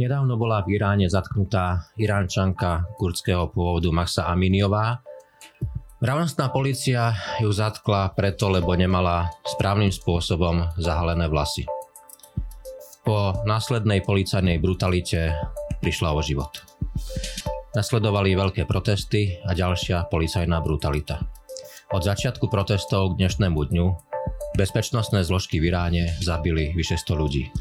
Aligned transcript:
Nedávno 0.00 0.40
bola 0.40 0.64
v 0.64 0.80
Iráne 0.80 1.12
zatknutá 1.12 1.92
iránčanka 2.00 2.88
kurdského 2.96 3.52
pôvodu 3.52 3.92
Masa 3.92 4.32
Aminiová. 4.32 5.04
Mravnostná 6.00 6.48
policia 6.48 7.12
ju 7.36 7.52
zatkla 7.52 8.16
preto, 8.16 8.48
lebo 8.48 8.72
nemala 8.72 9.28
správnym 9.44 9.92
spôsobom 9.92 10.72
zahalené 10.80 11.28
vlasy. 11.28 11.68
Po 13.04 13.44
následnej 13.44 14.00
policajnej 14.00 14.56
brutalite 14.56 15.36
prišla 15.84 16.16
o 16.16 16.24
život. 16.24 16.64
Nasledovali 17.76 18.32
veľké 18.32 18.64
protesty 18.64 19.36
a 19.44 19.52
ďalšia 19.52 20.08
policajná 20.08 20.64
brutalita. 20.64 21.20
Od 21.92 22.00
začiatku 22.00 22.48
protestov 22.48 23.12
k 23.12 23.28
dnešnému 23.28 23.60
dňu 23.68 23.86
bezpečnostné 24.56 25.28
zložky 25.28 25.60
v 25.60 25.68
Iráne 25.68 26.16
zabili 26.24 26.72
vyše 26.72 26.96
100 26.96 27.20
ľudí. 27.20 27.52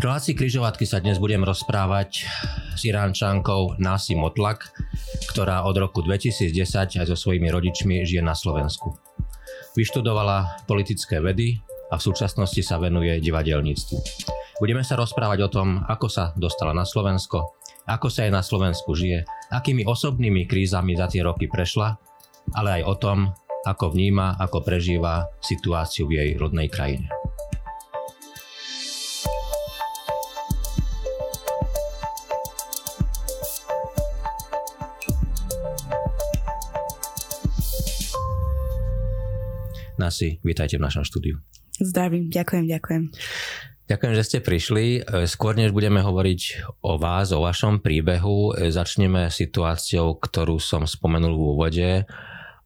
Relácii 0.00 0.32
križovatky 0.32 0.88
sa 0.88 0.96
dnes 0.96 1.20
budem 1.20 1.44
rozprávať 1.44 2.24
s 2.72 2.80
Iránčankou 2.88 3.76
Nasi 3.76 4.16
Motlak, 4.16 4.72
ktorá 5.28 5.68
od 5.68 5.76
roku 5.76 6.00
2010 6.00 7.04
aj 7.04 7.04
so 7.04 7.16
svojimi 7.20 7.52
rodičmi 7.52 8.08
žije 8.08 8.24
na 8.24 8.32
Slovensku. 8.32 8.96
Vyštudovala 9.76 10.64
politické 10.64 11.20
vedy 11.20 11.60
a 11.92 12.00
v 12.00 12.06
súčasnosti 12.08 12.64
sa 12.64 12.80
venuje 12.80 13.12
divadelníctvu. 13.20 13.96
Budeme 14.64 14.80
sa 14.88 14.96
rozprávať 14.96 15.44
o 15.44 15.52
tom, 15.52 15.84
ako 15.84 16.08
sa 16.08 16.32
dostala 16.32 16.72
na 16.72 16.88
Slovensko, 16.88 17.60
ako 17.84 18.08
sa 18.08 18.24
jej 18.24 18.32
na 18.32 18.40
Slovensku 18.40 18.96
žije, 18.96 19.28
akými 19.52 19.84
osobnými 19.84 20.48
krízami 20.48 20.96
za 20.96 21.12
tie 21.12 21.20
roky 21.20 21.44
prešla, 21.44 21.92
ale 22.56 22.80
aj 22.80 22.82
o 22.88 22.94
tom, 22.96 23.18
ako 23.68 23.92
vníma, 23.92 24.40
ako 24.40 24.64
prežíva 24.64 25.28
situáciu 25.44 26.08
v 26.08 26.24
jej 26.24 26.30
rodnej 26.40 26.72
krajine. 26.72 27.12
Nasi, 40.00 40.40
vítajte 40.40 40.80
v 40.80 40.88
našom 40.88 41.04
štúdiu. 41.04 41.36
Zdravím, 41.76 42.32
ďakujem, 42.32 42.64
ďakujem. 42.72 43.02
Ďakujem, 43.84 44.14
že 44.16 44.24
ste 44.24 44.38
prišli. 44.40 44.84
E, 45.04 45.28
skôr 45.28 45.58
než 45.58 45.76
budeme 45.76 46.00
hovoriť 46.00 46.40
o 46.86 46.96
vás, 46.96 47.36
o 47.36 47.44
vašom 47.44 47.84
príbehu, 47.84 48.56
e, 48.56 48.72
začneme 48.72 49.28
situáciou, 49.28 50.16
ktorú 50.16 50.56
som 50.56 50.88
spomenul 50.88 51.36
v 51.36 51.42
úvode 51.42 51.90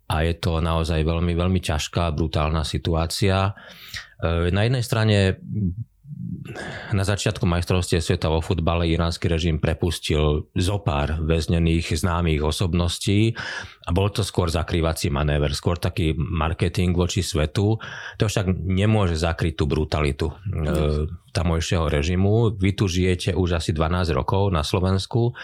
a 0.04 0.16
je 0.20 0.34
to 0.36 0.60
naozaj 0.60 1.00
veľmi, 1.00 1.32
veľmi 1.32 1.58
ťažká, 1.64 2.12
brutálna 2.12 2.62
situácia. 2.62 3.56
E, 4.20 4.52
na 4.52 4.68
jednej 4.68 4.84
strane 4.84 5.40
na 6.92 7.04
začiatku 7.04 7.48
majstrovstie 7.48 7.98
sveta 7.98 8.28
vo 8.28 8.44
futbale 8.44 8.86
iránsky 8.86 9.26
režim 9.26 9.56
prepustil 9.58 10.46
zo 10.52 10.76
pár 10.80 11.18
väznených 11.24 11.96
známych 11.96 12.44
osobností 12.44 13.34
a 13.84 13.90
bol 13.90 14.12
to 14.12 14.22
skôr 14.22 14.48
zakrývací 14.48 15.10
manéver, 15.10 15.52
skôr 15.52 15.76
taký 15.76 16.14
marketing 16.16 16.94
voči 16.94 17.20
svetu. 17.20 17.80
To 18.20 18.24
však 18.24 18.48
nemôže 18.54 19.18
zakryť 19.18 19.54
tú 19.60 19.64
brutalitu 19.68 20.30
e, 20.30 20.34
tamojšieho 21.34 21.90
režimu. 21.90 22.54
Vy 22.56 22.70
tu 22.78 22.86
žijete 22.86 23.34
už 23.34 23.60
asi 23.60 23.74
12 23.74 24.14
rokov 24.14 24.54
na 24.54 24.62
Slovensku, 24.62 25.34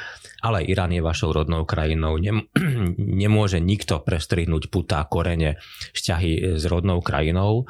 ale 0.41 0.65
Irán 0.65 0.95
je 0.95 1.03
vašou 1.03 1.35
rodnou 1.35 1.67
krajinou. 1.67 2.17
Nem, 2.17 2.47
nemôže 3.25 3.59
nikto 3.59 4.01
prestrihnúť 4.01 4.71
putá 4.71 5.03
korene 5.11 5.59
vzťahy 5.93 6.57
s 6.57 6.65
rodnou 6.71 7.03
krajinou. 7.03 7.67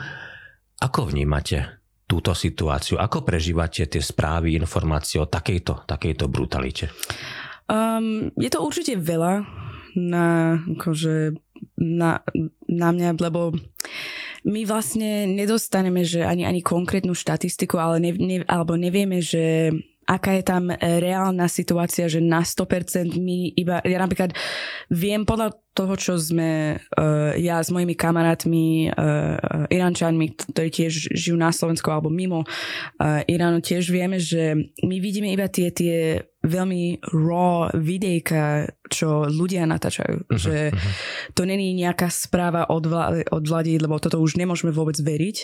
Ako 0.80 1.12
vnímate 1.12 1.79
túto 2.10 2.34
situáciu? 2.34 2.98
Ako 2.98 3.22
prežívate 3.22 3.86
tie 3.86 4.02
správy, 4.02 4.58
informácie 4.58 5.22
o 5.22 5.30
takejto, 5.30 5.86
takejto 5.86 6.26
brutalite? 6.26 6.90
Um, 7.70 8.34
je 8.34 8.50
to 8.50 8.66
určite 8.66 8.98
veľa 8.98 9.46
na, 9.94 10.58
akože, 10.58 11.38
na, 11.78 12.26
na 12.66 12.88
mňa, 12.90 13.14
lebo 13.22 13.54
my 14.42 14.60
vlastne 14.66 15.30
nedostaneme 15.30 16.02
že 16.02 16.26
ani, 16.26 16.42
ani 16.42 16.66
konkrétnu 16.66 17.14
štatistiku, 17.14 17.78
ale 17.78 18.02
ne, 18.02 18.12
ne, 18.18 18.36
alebo 18.50 18.74
nevieme, 18.74 19.22
že 19.22 19.70
aká 20.10 20.34
je 20.34 20.42
tam 20.42 20.74
reálna 20.74 21.46
situácia, 21.46 22.10
že 22.10 22.18
na 22.18 22.42
100% 22.42 23.14
my 23.14 23.54
iba, 23.54 23.78
ja 23.86 24.02
napríklad 24.02 24.34
viem 24.90 25.22
podľa 25.22 25.54
toho, 25.70 25.94
čo 25.94 26.18
sme 26.18 26.76
uh, 26.76 27.32
ja 27.38 27.62
s 27.62 27.70
mojimi 27.70 27.94
kamarátmi, 27.94 28.90
uh, 28.90 29.70
Irančanmi, 29.70 30.50
ktorí 30.50 30.68
tiež 30.68 31.14
žijú 31.14 31.38
na 31.38 31.54
Slovensku 31.54 31.86
alebo 31.88 32.10
mimo 32.10 32.42
uh, 32.42 33.22
Iránu, 33.30 33.62
tiež 33.62 33.88
vieme, 33.94 34.18
že 34.18 34.58
my 34.82 34.96
vidíme 34.98 35.30
iba 35.30 35.46
tie, 35.46 35.70
tie 35.70 36.26
veľmi 36.40 37.04
raw 37.12 37.68
videjka, 37.76 38.72
čo 38.88 39.28
ľudia 39.28 39.68
natáčajú. 39.68 40.24
Uh-huh, 40.24 40.40
že 40.40 40.72
uh-huh. 40.72 40.92
to 41.36 41.44
není 41.44 41.76
nejaká 41.76 42.08
správa 42.08 42.64
od, 42.72 42.88
vlády, 42.88 43.28
od 43.28 43.44
vlády, 43.44 43.76
lebo 43.76 44.00
toto 44.00 44.16
už 44.16 44.40
nemôžeme 44.40 44.72
vôbec 44.72 44.96
veriť. 44.96 45.36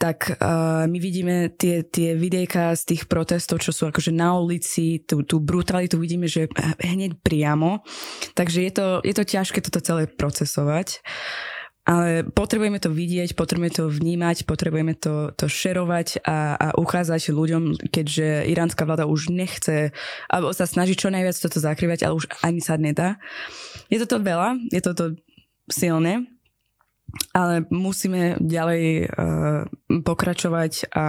Tak 0.00 0.40
uh, 0.40 0.88
my 0.88 0.98
vidíme 0.98 1.52
tie, 1.54 1.84
tie 1.84 2.16
videjka 2.16 2.72
z 2.72 2.82
tých 2.96 3.02
protestov, 3.04 3.60
čo 3.60 3.70
sú 3.70 3.92
akože 3.92 4.16
na 4.16 4.32
ulici, 4.40 5.04
tú, 5.04 5.22
tú 5.28 5.44
brutalitu 5.44 6.00
vidíme, 6.00 6.24
že 6.24 6.48
hneď 6.80 7.20
priamo. 7.20 7.84
Takže 8.32 8.64
je 8.64 8.72
to, 8.72 8.86
je 9.04 9.14
to 9.14 9.24
ťažké 9.28 9.43
ťažké 9.44 9.60
toto 9.60 9.84
celé 9.84 10.08
procesovať. 10.08 11.04
Ale 11.84 12.24
potrebujeme 12.24 12.80
to 12.80 12.88
vidieť, 12.88 13.36
potrebujeme 13.36 13.68
to 13.68 13.92
vnímať, 13.92 14.48
potrebujeme 14.48 14.96
to, 14.96 15.36
to 15.36 15.52
šerovať 15.52 16.24
a, 16.24 16.56
a 16.56 16.66
ukázať 16.80 17.28
ľuďom, 17.28 17.76
keďže 17.92 18.48
iránska 18.48 18.88
vláda 18.88 19.04
už 19.04 19.28
nechce, 19.28 19.92
alebo 20.32 20.56
sa 20.56 20.64
snaží 20.64 20.96
čo 20.96 21.12
najviac 21.12 21.36
toto 21.36 21.60
zakrývať, 21.60 22.08
ale 22.08 22.16
už 22.16 22.24
ani 22.40 22.64
sa 22.64 22.80
nedá. 22.80 23.20
Je 23.92 24.00
toto 24.00 24.16
veľa, 24.16 24.56
je 24.72 24.80
toto 24.80 25.12
silné, 25.68 26.24
ale 27.36 27.68
musíme 27.68 28.40
ďalej 28.40 28.84
uh, 29.04 29.68
pokračovať 29.92 30.88
a 30.88 31.06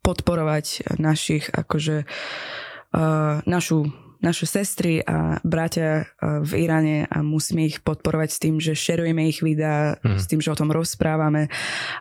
podporovať 0.00 0.96
našich, 0.96 1.52
akože 1.52 2.08
uh, 2.08 3.44
našu 3.44 3.92
naše 4.24 4.48
sestry 4.48 5.04
a 5.04 5.36
bratia 5.44 6.08
e, 6.16 6.40
v 6.40 6.64
Iráne 6.64 7.04
a 7.12 7.20
musíme 7.20 7.68
ich 7.68 7.84
podporovať 7.84 8.28
s 8.32 8.38
tým, 8.40 8.56
že 8.56 8.72
šerujeme 8.72 9.28
ich 9.28 9.44
videá, 9.44 10.00
mm. 10.00 10.16
s 10.16 10.24
tým, 10.24 10.40
že 10.40 10.48
o 10.48 10.56
tom 10.56 10.72
rozprávame. 10.72 11.52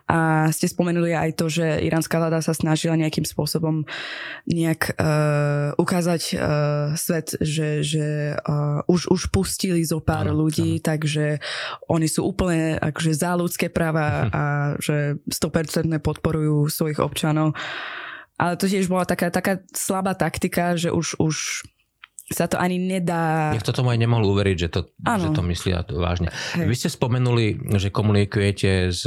A 0.07 0.47
ste 0.55 0.71
spomenuli 0.71 1.11
aj 1.11 1.35
to, 1.35 1.51
že 1.51 1.83
iránska 1.83 2.15
vláda 2.15 2.39
sa 2.39 2.55
snažila 2.55 2.95
nejakým 2.95 3.27
spôsobom 3.27 3.83
nejak 4.47 4.95
uh, 4.95 5.75
ukázať 5.75 6.21
uh, 6.33 6.39
svet, 6.95 7.35
že, 7.43 7.83
že 7.83 8.39
uh, 8.39 8.87
už, 8.87 9.11
už 9.11 9.21
pustili 9.27 9.83
zo 9.83 9.99
pár 9.99 10.31
ano, 10.31 10.47
ľudí, 10.47 10.79
ano. 10.79 10.85
takže 10.87 11.43
oni 11.91 12.07
sú 12.07 12.23
úplne 12.23 12.79
akože 12.79 13.11
za 13.11 13.35
ľudské 13.35 13.67
práva 13.67 14.31
a 14.31 14.43
že 14.79 15.19
100% 15.27 15.91
podporujú 15.99 16.71
svojich 16.71 17.03
občanov. 17.03 17.57
Ale 18.37 18.57
to 18.57 18.65
tiež 18.65 18.89
bola 18.89 19.05
taká, 19.05 19.29
taká 19.29 19.61
slabá 19.71 20.17
taktika, 20.17 20.73
že 20.73 20.89
už, 20.89 21.21
už 21.21 21.63
sa 22.33 22.49
to 22.49 22.57
ani 22.57 22.81
nedá... 22.81 23.53
Niekto 23.53 23.71
tomu 23.71 23.93
aj 23.93 23.99
nemohol 24.01 24.25
uveriť, 24.33 24.57
že 24.57 24.69
to, 24.73 24.81
že 24.89 25.29
to 25.31 25.41
myslia 25.45 25.85
vážne. 25.85 26.33
Hej. 26.57 26.65
Vy 26.65 26.75
ste 26.75 26.89
spomenuli, 26.89 27.77
že 27.77 27.93
komunikujete 27.93 28.89
s, 28.89 29.05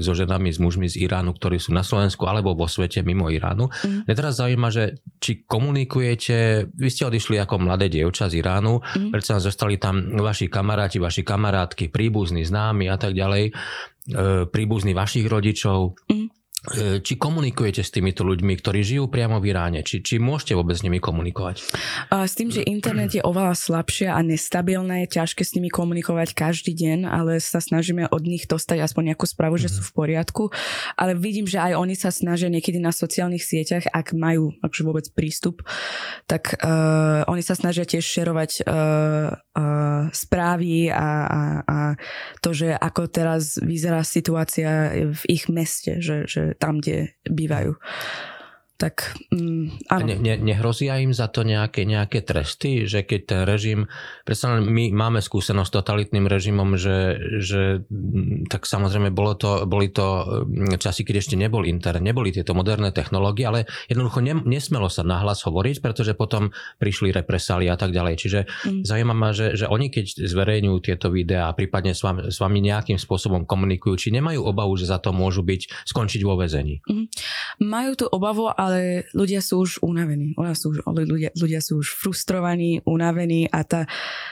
so 0.00 0.12
ženami, 0.16 0.48
s 0.48 0.58
mužmi 0.58 0.88
z 0.88 1.04
Iránu, 1.04 1.36
ktorí 1.36 1.60
sú 1.60 1.76
na 1.76 1.84
Slovensku 1.84 2.24
alebo 2.24 2.56
vo 2.56 2.64
svete 2.64 3.04
mimo 3.04 3.28
Iránu. 3.28 3.68
Mm. 3.68 4.08
Mňa 4.08 4.14
teraz 4.16 4.40
zaujíma, 4.40 4.68
že 4.72 5.04
či 5.20 5.44
komunikujete, 5.44 6.70
vy 6.72 6.88
ste 6.88 7.06
odišli 7.06 7.36
ako 7.38 7.68
mladé 7.68 7.92
dievča 7.92 8.32
z 8.32 8.40
Iránu, 8.40 8.80
mm. 8.80 9.10
predsa 9.12 9.38
zostali 9.42 9.76
tam 9.76 10.16
vaši 10.16 10.48
kamaráti, 10.48 10.96
vaši 10.96 11.22
kamarátky, 11.22 11.92
príbuzní, 11.92 12.42
známi 12.48 12.88
a 12.88 12.96
tak 12.96 13.12
ďalej, 13.12 13.52
e, 13.52 13.52
príbuzní 14.48 14.96
vašich 14.96 15.28
rodičov. 15.28 16.00
Mm 16.08 16.32
E, 16.32 16.41
či 17.02 17.18
komunikujete 17.18 17.82
s 17.82 17.90
týmito 17.90 18.22
ľuďmi, 18.22 18.54
ktorí 18.54 18.86
žijú 18.86 19.10
priamo 19.10 19.42
v 19.42 19.50
Iráne? 19.50 19.82
Či, 19.82 19.98
či 19.98 20.14
môžete 20.22 20.54
vôbec 20.54 20.78
s 20.78 20.86
nimi 20.86 21.02
komunikovať? 21.02 21.58
S 22.06 22.38
tým, 22.38 22.54
že 22.54 22.62
internet 22.62 23.18
je 23.18 23.22
oveľa 23.26 23.58
slabšie 23.58 24.06
a 24.06 24.22
nestabilné, 24.22 25.04
je 25.04 25.18
ťažké 25.18 25.42
s 25.42 25.58
nimi 25.58 25.74
komunikovať 25.74 26.38
každý 26.38 26.70
deň, 26.70 27.10
ale 27.10 27.42
sa 27.42 27.58
snažíme 27.58 28.06
od 28.06 28.22
nich 28.22 28.46
dostať 28.46 28.78
aspoň 28.78 29.10
nejakú 29.10 29.26
správu, 29.26 29.58
že 29.58 29.74
sú 29.74 29.82
v 29.82 29.90
poriadku. 29.90 30.54
Ale 30.94 31.18
vidím, 31.18 31.50
že 31.50 31.58
aj 31.58 31.74
oni 31.74 31.98
sa 31.98 32.14
snažia 32.14 32.46
niekedy 32.46 32.78
na 32.78 32.94
sociálnych 32.94 33.42
sieťach, 33.42 33.90
ak 33.90 34.14
majú 34.14 34.54
akže 34.62 34.86
vôbec 34.86 35.06
prístup, 35.18 35.66
tak 36.30 36.62
uh, 36.62 37.26
oni 37.26 37.42
sa 37.42 37.58
snažia 37.58 37.82
tiež 37.82 38.06
šerovať 38.06 38.62
uh, 38.62 39.34
uh, 39.56 40.08
správy 40.12 40.88
a, 40.92 41.08
a, 41.26 41.42
a 41.62 41.78
to, 42.40 42.52
že 42.52 42.72
ako 42.76 43.08
teraz 43.08 43.56
vyzerá 43.60 44.04
situácia 44.04 44.92
v 45.12 45.22
ich 45.28 45.48
meste, 45.52 46.00
že, 46.00 46.24
že 46.28 46.56
tam, 46.56 46.80
kde 46.80 47.16
bývajú. 47.28 47.76
Tak 48.82 49.14
mm, 49.30 49.86
áno. 49.94 50.06
Ne, 50.10 50.16
ne, 50.18 50.34
nehrozia 50.34 50.98
im 50.98 51.14
za 51.14 51.30
to 51.30 51.46
nejaké, 51.46 51.86
nejaké 51.86 52.26
tresty, 52.26 52.90
že 52.90 53.06
keď 53.06 53.20
ten 53.22 53.40
režim, 53.46 53.86
predsa 54.26 54.58
my 54.58 54.90
máme 54.90 55.22
skúsenosť 55.22 55.70
s 55.70 55.76
totalitným 55.78 56.26
režimom, 56.26 56.74
že, 56.74 57.14
že 57.38 57.86
mm, 57.86 58.50
tak 58.50 58.66
samozrejme 58.66 59.14
bolo 59.14 59.38
to, 59.38 59.70
boli 59.70 59.94
to 59.94 60.42
mm, 60.50 60.82
časy, 60.82 61.06
keď 61.06 61.22
ešte 61.22 61.38
nebol 61.38 61.62
internet, 61.62 62.02
neboli 62.02 62.34
tieto 62.34 62.58
moderné 62.58 62.90
technológie, 62.90 63.46
ale 63.46 63.70
jednoducho 63.86 64.18
ne, 64.18 64.34
nesmelo 64.42 64.90
sa 64.90 65.06
nahlas 65.06 65.46
hovoriť, 65.46 65.78
pretože 65.78 66.18
potom 66.18 66.50
prišli 66.82 67.14
represály 67.14 67.70
a 67.70 67.78
tak 67.78 67.94
ďalej. 67.94 68.14
Čiže 68.18 68.40
mm. 68.50 68.82
zaujíma 68.82 69.14
ma, 69.14 69.30
že, 69.30 69.54
že 69.54 69.70
oni 69.70 69.94
keď 69.94 70.26
zverejňujú 70.26 70.78
tieto 70.82 71.14
videá 71.14 71.46
a 71.46 71.54
prípadne 71.54 71.94
s 71.94 72.02
vami, 72.02 72.34
s 72.34 72.42
vami 72.42 72.58
nejakým 72.58 72.98
spôsobom 72.98 73.46
komunikujú, 73.46 73.94
či 73.94 74.08
nemajú 74.10 74.42
obavu, 74.42 74.74
že 74.74 74.90
za 74.90 74.98
to 74.98 75.14
môžu 75.14 75.46
byť, 75.46 75.86
skončiť 75.86 76.20
vo 76.26 76.34
väzení. 76.34 76.82
Mm. 76.90 77.06
Majú 77.62 77.92
tú 77.94 78.06
obavu, 78.10 78.50
ale 78.50 78.71
ľudia 79.12 79.40
sú 79.44 79.64
už 79.64 79.82
unavení. 79.82 80.34
Ľudia 80.38 80.56
sú 80.56 80.66
už, 80.72 80.78
ľudia, 80.86 81.30
ľudia 81.34 81.60
sú 81.60 81.80
už 81.80 81.94
frustrovaní, 81.96 82.80
unavení 82.84 83.48
a 83.50 83.64
tá, 83.66 83.84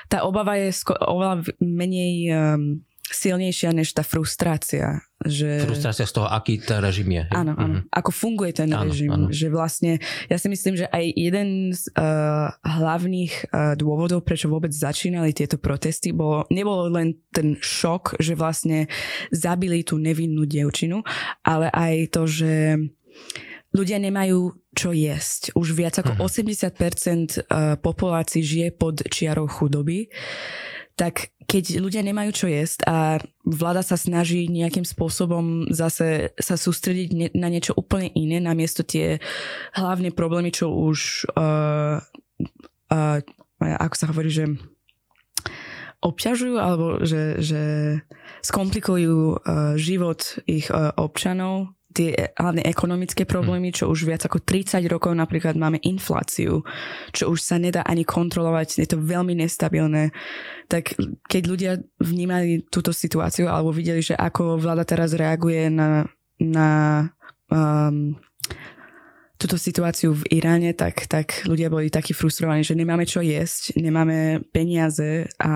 tá 0.06 0.24
obava 0.24 0.56
je 0.56 0.72
sko- 0.72 0.98
oveľa 0.98 1.46
menej 1.60 2.14
um, 2.30 2.80
silnejšia 3.10 3.74
než 3.74 3.90
tá 3.90 4.06
frustrácia. 4.06 5.02
Že... 5.20 5.66
Frustrácia 5.66 6.06
z 6.06 6.14
toho, 6.14 6.30
aký 6.30 6.62
ten 6.62 6.78
režim 6.80 7.10
je. 7.10 7.26
Áno, 7.34 7.52
áno. 7.58 7.84
Mm-hmm. 7.84 7.92
Ako 7.92 8.10
funguje 8.14 8.54
ten 8.54 8.70
áno, 8.70 8.88
režim. 8.88 9.10
Áno. 9.10 9.28
Že 9.28 9.46
vlastne, 9.52 9.92
ja 10.30 10.38
si 10.38 10.48
myslím, 10.48 10.80
že 10.80 10.86
aj 10.88 11.04
jeden 11.12 11.48
z 11.74 11.90
uh, 11.92 12.54
hlavných 12.62 13.50
uh, 13.50 13.74
dôvodov, 13.76 14.24
prečo 14.24 14.48
vôbec 14.48 14.70
začínali 14.70 15.34
tieto 15.34 15.58
protesty, 15.58 16.14
bolo, 16.14 16.46
nebolo 16.48 16.88
len 16.88 17.18
ten 17.34 17.58
šok, 17.58 18.22
že 18.22 18.38
vlastne 18.38 18.86
zabili 19.34 19.82
tú 19.84 19.98
nevinnú 20.00 20.46
dievčinu, 20.46 21.02
ale 21.44 21.68
aj 21.74 21.94
to, 22.14 22.22
že 22.30 22.52
ľudia 23.70 23.98
nemajú 24.02 24.54
čo 24.74 24.90
jesť. 24.94 25.54
Už 25.54 25.74
viac 25.74 25.98
ako 25.98 26.18
uh-huh. 26.18 26.30
80% 26.30 26.70
eh, 26.70 27.76
populácií 27.78 28.42
žije 28.42 28.68
pod 28.74 29.02
čiarou 29.06 29.46
chudoby. 29.46 30.10
Tak 30.98 31.32
keď 31.48 31.80
ľudia 31.80 32.04
nemajú 32.04 32.30
čo 32.30 32.46
jesť 32.46 32.84
a 32.84 33.18
vláda 33.42 33.80
sa 33.80 33.96
snaží 33.96 34.46
nejakým 34.52 34.84
spôsobom 34.84 35.66
zase 35.72 36.36
sa 36.36 36.54
sústrediť 36.60 37.34
na 37.34 37.48
niečo 37.48 37.72
úplne 37.72 38.12
iné, 38.12 38.36
namiesto 38.36 38.84
tie 38.84 39.16
hlavné 39.72 40.12
problémy, 40.12 40.52
čo 40.52 40.68
už 40.68 41.24
uh, 41.34 42.04
uh, 42.92 43.18
ako 43.58 43.94
sa 43.96 44.08
hovorí, 44.12 44.28
že 44.28 44.44
obťažujú 46.04 46.56
alebo 46.60 47.00
že, 47.00 47.40
že 47.40 47.62
skomplikujú 48.44 49.40
uh, 49.40 49.74
život 49.80 50.20
ich 50.44 50.68
uh, 50.68 50.92
občanov, 51.00 51.72
tie 51.90 52.30
hlavne 52.38 52.62
ekonomické 52.62 53.26
problémy, 53.26 53.74
čo 53.74 53.90
už 53.90 54.06
viac 54.06 54.22
ako 54.22 54.42
30 54.42 54.78
rokov 54.86 55.10
napríklad 55.14 55.58
máme 55.58 55.82
infláciu, 55.82 56.62
čo 57.10 57.24
už 57.34 57.38
sa 57.42 57.58
nedá 57.58 57.82
ani 57.82 58.06
kontrolovať, 58.06 58.82
je 58.82 58.88
to 58.88 58.98
veľmi 59.02 59.34
nestabilné. 59.34 60.14
Tak 60.70 60.94
keď 61.26 61.42
ľudia 61.46 61.72
vnímali 61.98 62.62
túto 62.70 62.94
situáciu 62.94 63.50
alebo 63.50 63.74
videli, 63.74 64.00
že 64.00 64.14
ako 64.14 64.62
vláda 64.62 64.86
teraz 64.86 65.14
reaguje 65.18 65.66
na, 65.66 66.06
na 66.38 66.68
um, 67.50 68.14
túto 69.40 69.56
situáciu 69.56 70.12
v 70.12 70.28
Iráne, 70.36 70.76
tak, 70.76 71.08
tak 71.08 71.48
ľudia 71.48 71.72
boli 71.72 71.88
takí 71.88 72.12
frustrovaní, 72.12 72.60
že 72.60 72.76
nemáme 72.76 73.08
čo 73.08 73.24
jesť, 73.24 73.72
nemáme 73.80 74.44
peniaze 74.52 75.32
a 75.40 75.52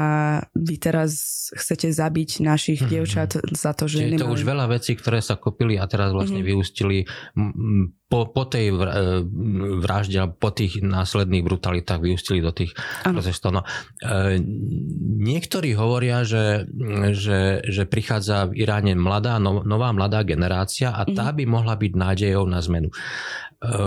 vy 0.56 0.80
teraz 0.80 1.12
chcete 1.52 1.92
zabiť 1.92 2.40
našich 2.40 2.80
mm-hmm. 2.80 2.92
dievčat 2.96 3.30
za 3.52 3.76
to, 3.76 3.84
že 3.84 4.00
Čiže 4.00 4.16
nemáme... 4.16 4.24
to 4.24 4.34
už 4.40 4.42
veľa 4.48 4.66
vecí, 4.72 4.96
ktoré 4.96 5.20
sa 5.20 5.36
kopili 5.36 5.76
a 5.76 5.84
teraz 5.84 6.16
vlastne 6.16 6.40
mm-hmm. 6.40 6.56
vyústili 6.56 7.04
po, 8.04 8.28
po 8.30 8.44
tej 8.44 8.70
e, 8.70 8.76
vražde 9.80 10.28
po 10.36 10.52
tých 10.52 10.84
následných 10.84 11.42
brutalitách 11.42 12.00
vyústili 12.04 12.44
do 12.44 12.52
tých 12.52 12.76
protestov. 13.02 13.58
No, 13.58 13.62
e, 14.04 14.38
niektorí 15.24 15.72
hovoria, 15.74 16.22
že, 16.22 16.68
že, 17.16 17.64
že 17.64 17.82
prichádza 17.88 18.52
v 18.52 18.62
Iráne 18.62 18.92
mladá, 18.94 19.40
no, 19.40 19.64
nová 19.64 19.90
mladá 19.90 20.22
generácia 20.22 20.92
a 20.92 21.02
tá 21.08 21.32
mm-hmm. 21.32 21.38
by 21.40 21.44
mohla 21.48 21.74
byť 21.74 21.92
nádejou 21.96 22.44
na 22.44 22.60
zmenu. 22.60 22.92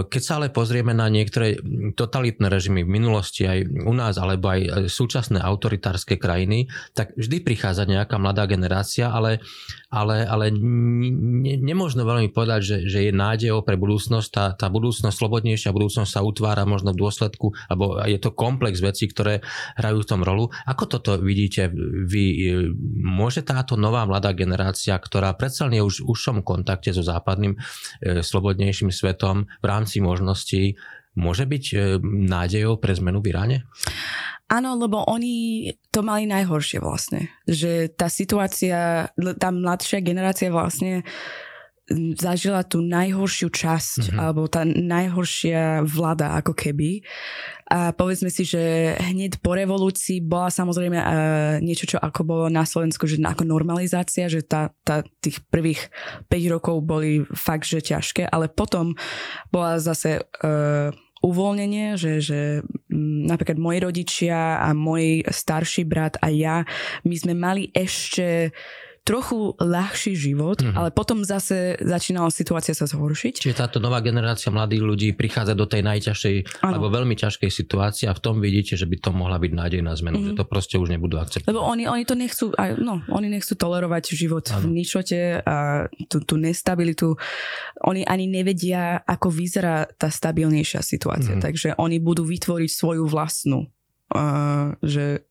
Keď 0.09 0.21
sa 0.25 0.41
ale 0.41 0.49
pozrieme 0.49 0.89
na 0.89 1.05
niektoré 1.05 1.61
totalitné 1.93 2.49
režimy 2.49 2.81
v 2.81 2.89
minulosti 2.97 3.45
aj 3.45 3.85
u 3.85 3.93
nás, 3.93 4.17
alebo 4.17 4.49
aj 4.49 4.89
súčasné 4.89 5.37
autoritárske 5.37 6.17
krajiny, 6.17 6.65
tak 6.97 7.13
vždy 7.13 7.45
prichádza 7.45 7.85
nejaká 7.85 8.17
mladá 8.17 8.49
generácia, 8.49 9.13
ale, 9.13 9.37
ale, 9.93 10.25
ale 10.25 10.49
ne, 10.49 11.61
nemôžno 11.61 12.09
veľmi 12.09 12.33
povedať, 12.33 12.61
že, 12.65 12.77
že 12.89 12.99
je 13.05 13.13
nádejou 13.13 13.61
pre 13.61 13.77
budúcnosť. 13.77 14.16
Tá, 14.33 14.57
tá 14.57 14.67
budúcnosť, 14.67 15.13
slobodnejšia 15.13 15.69
budúcnosť 15.69 16.09
sa 16.09 16.25
utvára 16.25 16.65
možno 16.65 16.91
v 16.91 17.01
dôsledku, 17.05 17.53
alebo 17.69 18.01
je 18.01 18.17
to 18.17 18.33
komplex 18.33 18.81
vecí, 18.81 19.05
ktoré 19.05 19.45
hrajú 19.77 20.01
v 20.03 20.09
tom 20.09 20.21
rolu. 20.25 20.49
Ako 20.65 20.89
toto 20.89 21.21
vidíte 21.21 21.69
vy? 22.07 22.57
Môže 22.97 23.45
táto 23.45 23.77
nová 23.77 24.03
mladá 24.09 24.33
generácia, 24.33 24.97
ktorá 24.97 25.37
predsa 25.37 25.69
je 25.69 25.83
už 25.83 26.01
v 26.01 26.07
užšom 26.09 26.37
kontakte 26.41 26.95
so 26.95 27.03
západným 27.03 27.57
e, 27.57 27.59
slobodnejším 28.23 28.93
svetom, 28.93 29.51
v 29.59 29.65
rámci 29.65 29.99
možností 29.99 30.79
môže 31.17 31.49
byť 31.49 31.65
e, 31.73 31.77
nádejou 32.03 32.77
pre 32.77 32.93
zmenu 32.95 33.19
v 33.19 33.29
Iráne? 33.33 33.57
Áno, 34.47 34.79
lebo 34.79 35.03
oni 35.11 35.67
to 35.91 35.99
mali 36.07 36.23
najhoršie 36.23 36.79
vlastne. 36.79 37.27
Že 37.43 37.91
tá 37.99 38.07
situácia, 38.07 39.11
tá 39.35 39.49
mladšia 39.51 39.99
generácia 39.99 40.47
vlastne 40.47 41.03
zažila 42.19 42.67
tú 42.67 42.83
najhoršiu 42.83 43.47
časť, 43.47 44.11
mm-hmm. 44.11 44.19
alebo 44.19 44.51
tá 44.51 44.67
najhoršia 44.67 45.87
vláda 45.87 46.35
ako 46.35 46.51
keby. 46.51 46.99
A 47.67 47.91
povedzme 47.95 48.27
si, 48.27 48.43
že 48.47 48.95
hneď 48.99 49.39
po 49.39 49.55
revolúcii 49.55 50.23
bola 50.23 50.51
samozrejme 50.51 50.99
uh, 50.99 51.07
niečo, 51.63 51.95
čo 51.95 51.97
ako 51.99 52.21
bolo 52.27 52.45
na 52.51 52.67
Slovensku, 52.67 53.07
že 53.07 53.19
ako 53.19 53.43
normalizácia, 53.47 54.27
že 54.27 54.43
tá, 54.43 54.71
tá, 54.83 55.03
tých 55.23 55.43
prvých 55.47 55.91
5 56.27 56.53
rokov 56.53 56.83
boli 56.83 57.23
fakt, 57.31 57.67
že 57.67 57.79
ťažké, 57.79 58.27
ale 58.27 58.51
potom 58.51 58.95
bola 59.51 59.79
zase 59.79 60.23
uh, 60.43 60.91
uvoľnenie, 61.23 61.97
že, 61.97 62.19
že 62.19 62.39
napríklad 63.27 63.57
moji 63.57 63.79
rodičia 63.81 64.61
a 64.61 64.71
môj 64.75 65.25
starší 65.27 65.87
brat 65.87 66.19
a 66.21 66.29
ja, 66.29 66.63
my 67.03 67.15
sme 67.15 67.33
mali 67.33 67.73
ešte 67.73 68.51
trochu 69.07 69.55
ľahší 69.55 70.19
život, 70.19 70.59
mm-hmm. 70.59 70.75
ale 70.75 70.89
potom 70.91 71.23
zase 71.23 71.79
začínala 71.79 72.27
situácia 72.27 72.75
sa 72.75 72.83
zhoršiť. 72.83 73.39
Čiže 73.39 73.55
táto 73.55 73.79
nová 73.79 74.03
generácia 74.03 74.51
mladých 74.51 74.83
ľudí 74.83 75.09
prichádza 75.15 75.55
do 75.55 75.63
tej 75.63 75.87
najťažšej 75.87 76.35
ano. 76.59 76.75
alebo 76.75 76.91
veľmi 76.91 77.15
ťažkej 77.15 77.47
situácie 77.47 78.11
a 78.11 78.13
v 78.13 78.19
tom 78.19 78.43
vidíte, 78.43 78.75
že 78.75 78.83
by 78.83 78.99
to 78.99 79.15
mohla 79.15 79.39
byť 79.39 79.51
nádej 79.55 79.79
na 79.79 79.95
zmenu, 79.95 80.19
mm-hmm. 80.19 80.35
že 80.35 80.39
to 80.43 80.43
proste 80.43 80.75
už 80.75 80.91
nebudú 80.91 81.15
akceptovať. 81.23 81.47
Lebo 81.47 81.63
oni, 81.63 81.87
oni 81.87 82.03
to 82.03 82.19
nechcú, 82.19 82.51
no, 82.83 82.99
oni 83.07 83.31
nechcú 83.31 83.55
tolerovať 83.55 84.11
život 84.11 84.43
ano. 84.51 84.67
v 84.67 84.83
ničote 84.83 85.39
a 85.39 85.87
tú, 86.11 86.27
tú 86.27 86.35
nestabilitu. 86.35 87.15
Oni 87.87 88.03
ani 88.03 88.27
nevedia, 88.27 88.99
ako 89.07 89.31
vyzerá 89.31 89.87
tá 89.95 90.11
stabilnejšia 90.11 90.83
situácia, 90.83 91.39
mm-hmm. 91.39 91.47
takže 91.47 91.69
oni 91.79 92.03
budú 92.03 92.27
vytvoriť 92.27 92.71
svoju 92.75 93.07
vlastnú. 93.07 93.71
Uh, 94.07 94.79
že 94.79 95.27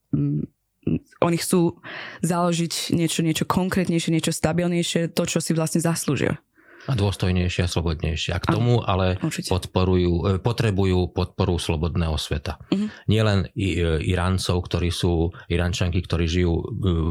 oni 1.21 1.37
chcú 1.37 1.79
založiť 2.23 2.95
niečo, 2.95 3.21
niečo 3.25 3.45
konkrétnejšie, 3.45 4.13
niečo 4.13 4.33
stabilnejšie, 4.33 5.11
to, 5.11 5.23
čo 5.27 5.39
si 5.43 5.51
vlastne 5.51 5.83
zaslúžia. 5.83 6.39
A 6.87 6.95
dôstojnejšie 6.95 7.67
a 7.67 7.71
slobodnejšie. 7.71 8.31
A 8.31 8.39
k 8.39 8.47
tomu 8.47 8.79
ale 8.79 9.19
podporujú, 9.19 10.13
e, 10.23 10.31
potrebujú 10.39 11.11
podporu 11.11 11.59
slobodného 11.59 12.15
sveta. 12.15 12.63
Uh-huh. 12.71 12.87
Nie 13.11 13.27
len 13.27 13.43
e, 13.51 13.75
Iráncov, 14.07 14.63
ktorí 14.63 14.87
sú 14.87 15.35
Iránčanky, 15.51 15.99
ktorí 15.99 16.31
žijú 16.31 16.53
e, 16.55 16.63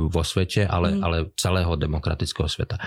vo 0.08 0.24
svete, 0.24 0.64
ale, 0.64 0.96
uh-huh. 0.96 1.04
ale 1.04 1.16
celého 1.36 1.76
demokratického 1.76 2.48
sveta. 2.48 2.80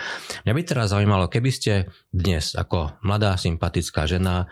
Mňa 0.50 0.53
by 0.58 0.62
teraz 0.65 0.89
zaujímalo, 0.89 1.29
keby 1.29 1.51
ste 1.53 1.93
dnes 2.10 2.58
ako 2.58 2.98
mladá 3.05 3.38
sympatická 3.38 4.10
žena 4.10 4.50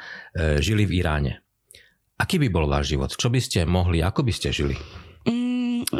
žili 0.61 0.85
v 0.85 1.01
Iráne. 1.01 1.33
Aký 2.21 2.37
by 2.37 2.53
bol 2.53 2.69
váš 2.69 2.93
život? 2.93 3.17
Čo 3.17 3.33
by 3.33 3.41
ste 3.41 3.65
mohli, 3.65 4.05
ako 4.05 4.21
by 4.21 4.33
ste 4.33 4.53
žili? 4.53 4.77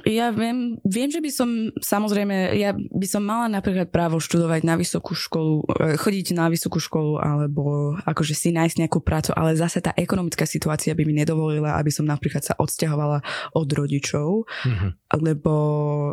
Ja 0.07 0.31
viem, 0.31 0.79
viem, 0.87 1.09
že 1.11 1.19
by 1.19 1.29
som, 1.31 1.49
samozrejme, 1.83 2.55
ja 2.55 2.71
by 2.73 3.07
som 3.07 3.23
mala 3.23 3.51
napríklad 3.51 3.91
právo 3.91 4.23
študovať 4.23 4.63
na 4.63 4.79
vysokú 4.79 5.11
školu, 5.11 5.67
e, 5.67 5.99
chodiť 5.99 6.31
na 6.31 6.47
vysokú 6.47 6.79
školu 6.79 7.19
alebo 7.19 7.95
akože 8.07 8.33
si 8.33 8.49
nájsť 8.55 8.87
nejakú 8.87 9.03
prácu, 9.03 9.35
ale 9.35 9.59
zase 9.59 9.83
tá 9.83 9.91
ekonomická 9.99 10.47
situácia 10.47 10.95
by 10.95 11.03
mi 11.03 11.11
nedovolila, 11.11 11.75
aby 11.75 11.91
som 11.91 12.07
napríklad 12.07 12.41
sa 12.41 12.55
odsťahovala 12.55 13.19
od 13.51 13.67
rodičov, 13.67 14.47
mm-hmm. 14.47 14.89
lebo 15.19 15.55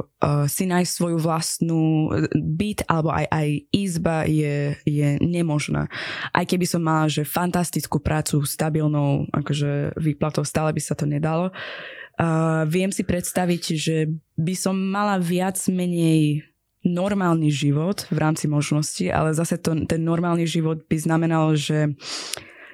uh, 0.03 0.45
si 0.51 0.67
nájsť 0.67 0.91
svoju 0.91 1.19
vlastnú 1.23 2.11
byt 2.35 2.87
alebo 2.91 3.15
aj, 3.15 3.27
aj 3.31 3.49
izba 3.71 4.27
je, 4.27 4.75
je 4.83 5.19
nemožná. 5.23 5.87
Aj 6.35 6.45
keby 6.45 6.67
som 6.67 6.83
mala, 6.83 7.07
že 7.07 7.23
fantastickú 7.23 8.03
prácu, 8.03 8.43
stabilnou 8.43 9.31
akože 9.31 9.95
výplatou, 9.99 10.43
stále 10.43 10.75
by 10.75 10.83
sa 10.83 10.99
to 10.99 11.07
nedalo. 11.07 11.55
Viem 12.71 12.91
si 12.95 13.03
predstaviť, 13.03 13.63
že 13.75 13.97
by 14.39 14.55
som 14.55 14.79
mala 14.79 15.19
viac 15.19 15.59
menej 15.67 16.47
normálny 16.85 17.49
život 17.49 18.05
v 18.13 18.19
rámci 18.21 18.47
možnosti, 18.47 19.09
ale 19.09 19.33
zase 19.33 19.57
to, 19.59 19.73
ten 19.89 20.05
normálny 20.05 20.45
život 20.45 20.85
by 20.85 20.97
znamenal, 21.01 21.57
že 21.57 21.97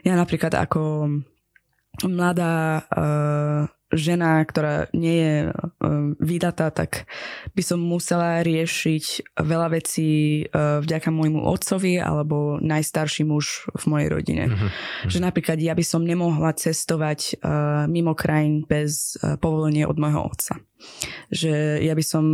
ja 0.03 0.15
napríklad 0.19 0.51
ako 0.59 1.07
mladá 2.05 2.85
uh, 2.91 3.63
žena, 3.91 4.43
ktorá 4.47 4.87
nie 4.95 5.17
je 5.19 5.35
uh, 5.51 5.53
vydatá, 6.23 6.71
tak 6.71 7.11
by 7.55 7.63
som 7.63 7.83
musela 7.83 8.41
riešiť 8.47 9.37
veľa 9.43 9.69
vecí 9.75 10.43
uh, 10.47 10.79
vďaka 10.83 11.11
môjmu 11.11 11.43
otcovi 11.43 11.99
alebo 11.99 12.63
najstarší 12.63 13.27
muž 13.27 13.67
v 13.75 13.85
mojej 13.91 14.09
rodine. 14.09 14.45
Mm-hmm. 14.47 14.71
Že 15.11 15.19
napríklad 15.21 15.59
ja 15.59 15.75
by 15.75 15.85
som 15.85 16.07
nemohla 16.07 16.55
cestovať 16.55 17.43
uh, 17.43 17.87
mimo 17.91 18.15
krajín 18.15 18.63
bez 18.63 19.19
uh, 19.19 19.35
povolenia 19.37 19.91
od 19.91 19.99
môjho 19.99 20.23
otca. 20.23 20.55
Že 21.29 21.85
ja 21.85 21.93
by 21.93 22.05
som... 22.07 22.25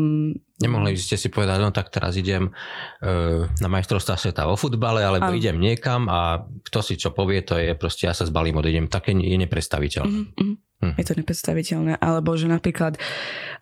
Nemohli 0.63 0.95
by 0.95 1.01
ste 1.01 1.19
si 1.19 1.29
povedať, 1.29 1.59
no 1.61 1.75
tak 1.75 1.91
teraz 1.91 2.15
idem 2.17 2.53
uh, 2.53 3.49
na 3.49 3.69
majstrovstvá 3.69 4.17
sveta 4.21 4.45
vo 4.45 4.55
futbale, 4.61 5.03
alebo 5.03 5.33
ano. 5.33 5.37
idem 5.37 5.57
niekam 5.57 6.07
a 6.07 6.45
kto 6.69 6.79
si 6.85 6.95
čo 7.01 7.17
povie, 7.17 7.43
to 7.43 7.57
je 7.57 7.75
proste 7.75 8.07
ja 8.07 8.15
sa 8.15 8.29
zbalím, 8.29 8.61
odídem. 8.61 8.87
Také 8.93 9.17
je 9.17 9.37
nepredstaviteľné. 9.41 10.21
Mm-hmm. 10.31 10.66
Hm. 10.87 10.93
Je 10.99 11.05
to 11.07 11.15
nepredstaviteľné. 11.19 11.93
Alebo 11.99 12.37
že 12.39 12.47
napríklad, 12.47 12.99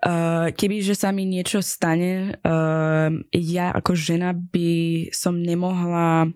uh, 0.04 0.52
keby 0.52 0.85
že 0.85 0.99
sa 0.99 1.14
mi 1.14 1.25
niečo 1.25 1.64
stane, 1.64 2.37
uh, 2.45 3.09
ja 3.33 3.66
ako 3.73 3.97
žena 3.97 4.37
by 4.37 5.09
som 5.14 5.40
nemohla... 5.40 6.28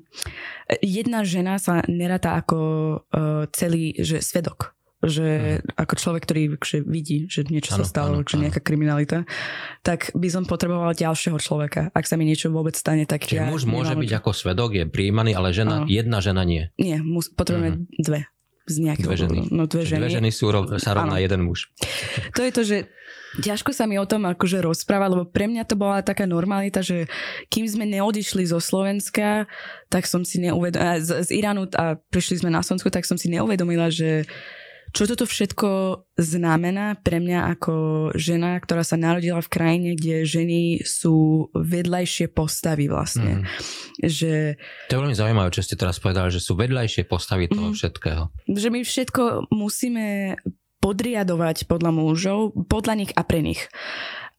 Jedna 0.85 1.25
žena 1.25 1.57
sa 1.61 1.81
neráta 1.89 2.37
ako 2.41 2.59
uh, 3.13 3.45
celý 3.53 3.97
že 4.01 4.21
svedok 4.21 4.79
že 4.99 5.63
mm. 5.63 5.79
ako 5.79 5.95
človek, 5.95 6.23
ktorý 6.27 6.43
že 6.59 6.83
vidí, 6.83 7.31
že 7.31 7.47
niečo 7.47 7.79
ano, 7.79 7.79
sa 7.79 7.85
stalo, 7.87 8.19
ano, 8.19 8.27
že 8.27 8.35
nejaká 8.35 8.59
kriminalita, 8.59 9.23
tak 9.87 10.11
by 10.11 10.27
som 10.27 10.43
potrebovala 10.43 10.91
ďalšieho 10.91 11.39
človeka. 11.39 11.95
Ak 11.95 12.11
sa 12.11 12.19
mi 12.19 12.27
niečo 12.27 12.51
vôbec 12.51 12.75
stane, 12.75 13.07
tak 13.07 13.23
Čiže 13.23 13.39
ja... 13.39 13.47
muž 13.47 13.63
môže 13.63 13.95
byť 13.95 14.13
ako 14.19 14.31
svedok, 14.35 14.75
je 14.75 14.85
príjmaný, 14.91 15.39
ale 15.39 15.55
žena, 15.55 15.87
ano. 15.87 15.87
jedna 15.87 16.19
žena 16.19 16.43
nie. 16.43 16.67
Nie, 16.83 16.99
mus, 16.99 17.31
potrebujeme 17.31 17.87
mm. 17.87 18.03
dve 18.03 18.27
z 18.69 18.79
nejakého 18.85 19.09
dve 19.09 19.19
ženy. 19.19 19.41
No, 19.51 19.65
dve 19.65 19.85
ženy. 19.89 20.07
Dve 20.07 20.17
ženy 20.21 20.31
sú 20.31 20.53
sa 20.79 20.93
rovná 20.95 21.17
jeden 21.19 21.49
muž. 21.49 21.73
To 22.37 22.41
je 22.45 22.53
to, 22.53 22.63
že 22.65 22.77
ťažko 23.41 23.77
sa 23.77 23.85
mi 23.85 24.01
o 24.01 24.09
tom 24.09 24.25
akože 24.25 24.65
rozprávať, 24.65 25.09
lebo 25.13 25.25
pre 25.29 25.49
mňa 25.49 25.65
to 25.69 25.77
bola 25.77 26.01
taká 26.01 26.25
normalita, 26.25 26.81
že 26.81 27.09
kým 27.53 27.69
sme 27.69 27.85
neodišli 27.85 28.49
zo 28.49 28.61
Slovenska, 28.61 29.45
tak 29.93 30.09
som 30.09 30.25
si 30.25 30.41
neuvedomila, 30.41 31.01
z, 31.01 31.29
z 31.29 31.31
Iránu 31.37 31.69
a 31.77 31.97
prišli 31.99 32.45
sme 32.45 32.51
na 32.53 32.65
Slovensku, 32.65 32.89
tak 32.89 33.05
som 33.05 33.21
si 33.21 33.29
neuvedomila, 33.29 33.93
že 33.93 34.25
čo 34.93 35.05
toto 35.05 35.29
všetko 35.29 35.69
znamená 36.17 36.97
pre 37.01 37.21
mňa 37.21 37.41
ako 37.57 37.75
žena, 38.17 38.57
ktorá 38.59 38.83
sa 38.83 38.97
narodila 38.97 39.39
v 39.45 39.53
krajine, 39.53 39.91
kde 39.95 40.25
ženy 40.25 40.61
sú 40.83 41.49
vedľajšie 41.53 42.33
postavy 42.33 42.89
vlastne. 42.89 43.43
Mm. 43.43 43.45
Že... 44.03 44.33
To 44.89 44.95
je 44.95 45.01
veľmi 45.01 45.17
zaujímavé, 45.17 45.49
čo 45.53 45.65
ste 45.65 45.79
teraz 45.79 46.01
povedali, 46.01 46.33
že 46.33 46.43
sú 46.43 46.57
vedľajšie 46.57 47.05
postavy 47.05 47.47
toho 47.47 47.73
mm. 47.73 47.77
všetkého. 47.77 48.23
Že 48.49 48.69
my 48.73 48.81
všetko 48.83 49.23
musíme 49.53 50.07
podriadovať 50.79 51.67
podľa 51.67 51.91
mužov, 51.93 52.55
podľa 52.71 52.95
nich 53.05 53.13
a 53.13 53.23
pre 53.27 53.41
nich. 53.43 53.61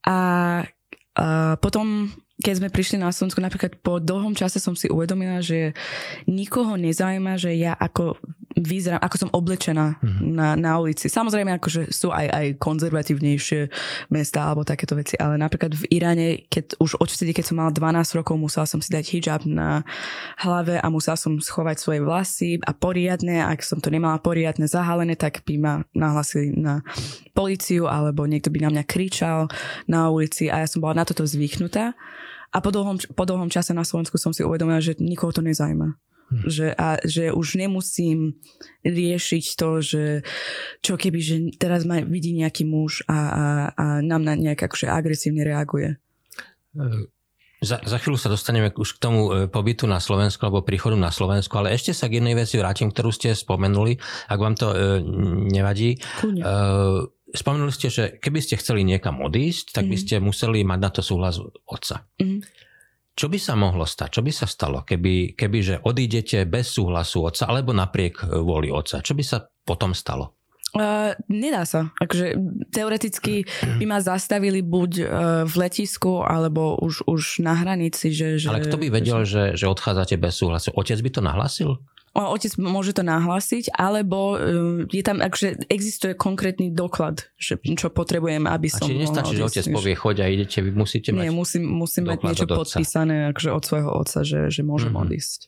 A, 0.08 0.18
a 1.13 1.27
potom 1.60 2.10
keď 2.39 2.53
sme 2.56 2.70
prišli 2.72 2.98
na 3.03 3.12
Slovensku, 3.12 3.44
napríklad 3.44 3.84
po 3.84 4.00
dlhom 4.00 4.32
čase 4.32 4.63
som 4.63 4.72
si 4.72 4.88
uvedomila, 4.88 5.44
že 5.44 5.75
nikoho 6.24 6.79
nezaujíma, 6.79 7.36
že 7.36 7.51
ja 7.60 7.75
ako 7.75 8.15
vyzerám, 8.62 9.01
ako 9.01 9.16
som 9.28 9.30
oblečená 9.32 9.98
mm-hmm. 10.00 10.30
na, 10.36 10.48
na 10.60 10.72
ulici. 10.78 11.08
Samozrejme, 11.08 11.58
akože 11.58 11.89
sú 11.89 12.12
aj, 12.12 12.28
aj 12.30 12.46
konzervatívnejšie 12.60 13.72
mesta 14.12 14.46
alebo 14.46 14.68
takéto 14.68 14.94
veci, 14.94 15.16
ale 15.16 15.39
napríklad 15.39 15.74
v 15.75 15.88
Iráne, 15.89 16.28
keď 16.48 16.80
už 16.80 17.00
odvtedy, 17.00 17.32
keď 17.32 17.46
som 17.51 17.60
mala 17.60 17.72
12 17.74 18.20
rokov, 18.20 18.36
musela 18.36 18.68
som 18.68 18.84
si 18.84 18.92
dať 18.92 19.06
hijab 19.16 19.42
na 19.48 19.84
hlave 20.39 20.78
a 20.78 20.88
musela 20.92 21.16
som 21.16 21.39
schovať 21.39 21.78
svoje 21.80 22.00
vlasy 22.04 22.50
a 22.63 22.72
poriadne, 22.75 23.42
ak 23.44 23.63
som 23.63 23.80
to 23.80 23.89
nemala 23.89 24.20
poriadne 24.20 24.68
zahalené, 24.68 25.16
tak 25.16 25.42
by 25.48 25.56
ma 25.58 25.74
nahlasili 25.96 26.54
na 26.56 26.84
policiu 27.34 27.88
alebo 27.88 28.28
niekto 28.28 28.51
by 28.51 28.68
na 28.68 28.70
mňa 28.75 28.84
kričal 28.86 29.48
na 29.88 30.12
ulici 30.12 30.51
a 30.51 30.62
ja 30.63 30.68
som 30.68 30.84
bola 30.84 31.01
na 31.01 31.06
toto 31.08 31.24
zvyknutá. 31.24 31.96
A 32.50 32.58
po 32.66 32.74
dlhom, 32.74 32.98
po 33.13 33.24
dlhom 33.30 33.54
čase 33.54 33.78
na 33.78 33.86
Slovensku 33.86 34.18
som 34.18 34.34
si 34.34 34.42
uvedomila, 34.42 34.82
že 34.82 34.98
nikoho 34.98 35.30
to 35.30 35.46
nezaujíma. 35.46 36.09
Hm. 36.30 36.46
Že, 36.46 36.68
a, 36.78 36.90
že 37.02 37.24
už 37.34 37.48
nemusím 37.58 38.38
riešiť 38.86 39.46
to, 39.58 39.70
že 39.82 40.04
čo 40.86 40.94
keby, 40.94 41.20
že 41.20 41.36
teraz 41.58 41.90
ma 41.90 42.06
vidí 42.06 42.38
nejaký 42.38 42.70
muž 42.70 43.02
a, 43.10 43.18
a, 43.18 43.46
a 43.74 43.86
nám 44.06 44.22
na 44.22 44.38
nejak 44.38 44.70
akože 44.70 44.86
agresívne 44.94 45.42
reaguje. 45.42 45.98
Za, 47.60 47.84
za 47.84 47.98
chvíľu 48.00 48.16
sa 48.16 48.32
dostaneme 48.32 48.72
už 48.72 48.96
k 48.96 49.04
tomu 49.04 49.22
e, 49.28 49.52
pobytu 49.52 49.84
na 49.84 50.00
Slovensku 50.00 50.40
alebo 50.48 50.64
príchodu 50.64 50.96
na 50.96 51.12
Slovensku, 51.12 51.52
ale 51.60 51.76
ešte 51.76 51.92
sa 51.92 52.08
k 52.08 52.24
jednej 52.24 52.32
veci 52.32 52.56
vrátim, 52.56 52.88
ktorú 52.88 53.12
ste 53.12 53.36
spomenuli, 53.36 54.00
ak 54.32 54.40
vám 54.40 54.56
to 54.56 54.72
e, 54.72 54.76
nevadí. 55.52 56.00
E, 56.00 56.48
spomenuli 57.36 57.72
ste, 57.76 57.92
že 57.92 58.04
keby 58.16 58.40
ste 58.40 58.56
chceli 58.56 58.88
niekam 58.88 59.20
odísť, 59.20 59.76
tak 59.76 59.84
mm. 59.86 59.92
by 59.92 59.96
mhm. 59.98 60.04
ste 60.08 60.16
museli 60.24 60.60
mať 60.64 60.80
na 60.80 60.90
to 60.94 61.02
súhlas 61.04 61.36
otca. 61.68 62.08
Mm. 62.24 62.48
Čo 63.20 63.28
by 63.28 63.36
sa 63.36 63.60
mohlo 63.60 63.84
stať? 63.84 64.16
Čo 64.16 64.22
by 64.24 64.32
sa 64.32 64.48
stalo, 64.48 64.88
keby, 64.88 65.36
keby 65.36 65.60
že 65.60 65.76
odídete 65.84 66.48
bez 66.48 66.72
súhlasu 66.72 67.28
otca 67.28 67.52
alebo 67.52 67.76
napriek 67.76 68.24
e, 68.24 68.40
vôli 68.40 68.72
otca? 68.72 69.04
Čo 69.04 69.12
by 69.12 69.24
sa 69.28 69.44
potom 69.44 69.92
stalo? 69.92 70.40
Uh, 70.70 71.18
nedá 71.28 71.66
sa. 71.66 71.90
Akože, 71.98 72.38
teoreticky 72.70 73.42
by 73.82 73.86
ma 73.90 74.00
zastavili 74.00 74.62
buď 74.62 74.92
uh, 75.02 75.06
v 75.50 75.54
letisku, 75.66 76.22
alebo 76.22 76.78
už, 76.78 77.10
už 77.10 77.42
na 77.42 77.58
hranici. 77.58 78.14
Že, 78.14 78.38
že, 78.38 78.48
Ale 78.54 78.62
kto 78.70 78.78
by 78.78 78.88
vedel, 78.94 79.26
že, 79.26 79.58
že 79.58 79.66
odchádzate 79.66 80.16
bez 80.22 80.38
súhlasu? 80.38 80.70
Otec 80.78 81.02
by 81.02 81.10
to 81.10 81.22
nahlasil? 81.26 81.70
Otec 82.16 82.54
môže 82.58 82.98
to 82.98 83.06
nahlásiť, 83.06 83.75
alebo 83.78 84.36
uh, 84.36 84.84
je 84.89 85.04
tam, 85.06 85.22
akože 85.22 85.70
existuje 85.70 86.18
konkrétny 86.18 86.74
doklad, 86.74 87.30
že 87.38 87.62
čo 87.78 87.94
potrebujem, 87.94 88.50
aby 88.50 88.68
som... 88.72 88.88
A 88.88 88.89
či 88.89 88.98
nestačí, 88.98 89.34
že 89.38 89.44
otec 89.46 89.66
povie, 89.70 89.94
choď 89.94 90.16
a 90.24 90.25
idete, 90.30 90.66
vy 90.66 90.72
musíte 90.74 91.13
mať... 91.13 91.22
Nie, 91.22 91.32
musím, 91.32 91.63
musím 91.70 92.10
mať 92.10 92.20
niečo 92.25 92.48
podpísané 92.50 93.30
akože 93.36 93.50
od 93.54 93.63
svojho 93.63 93.92
otca, 93.94 94.20
že, 94.25 94.50
že 94.50 94.62
môžem 94.66 94.94
mm-hmm. 94.94 95.06
odísť. 95.06 95.39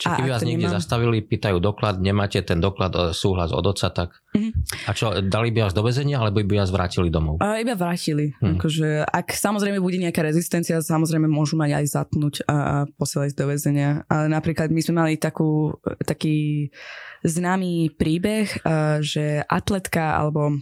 Čiže 0.00 0.16
keby 0.16 0.30
vás 0.32 0.42
niekde 0.48 0.64
nemám... 0.64 0.80
zastavili, 0.80 1.20
pýtajú 1.20 1.60
doklad, 1.60 2.00
nemáte 2.00 2.40
ten 2.40 2.56
doklad 2.56 2.92
e, 2.96 3.00
súhlas 3.12 3.52
od 3.52 3.60
otca, 3.60 3.92
tak... 3.92 4.16
Mm-hmm. 4.32 4.88
A 4.88 4.90
čo, 4.96 5.12
dali 5.20 5.52
by 5.52 5.68
vás 5.68 5.76
do 5.76 5.84
väzenia, 5.84 6.16
alebo 6.16 6.40
by 6.40 6.56
vás 6.64 6.72
vrátili 6.72 7.12
domov? 7.12 7.36
A 7.44 7.60
iba 7.60 7.76
vrátili. 7.76 8.32
Mm. 8.40 8.56
Akože, 8.56 9.04
ak 9.04 9.36
samozrejme 9.36 9.76
bude 9.76 10.00
nejaká 10.00 10.24
rezistencia, 10.24 10.80
samozrejme 10.80 11.28
môžu 11.28 11.60
mať 11.60 11.84
aj 11.84 11.86
zatnúť 12.00 12.34
a, 12.48 12.56
a 12.56 12.76
posielať 12.88 13.36
do 13.36 13.44
väzenia. 13.52 14.08
Ale 14.08 14.32
napríklad 14.32 14.72
my 14.72 14.80
sme 14.80 14.94
mali 15.04 15.14
takú, 15.20 15.76
taký 16.08 16.72
známy 17.20 17.92
príbeh, 17.92 18.64
že 19.04 19.44
atletka 19.44 20.16
alebo 20.16 20.56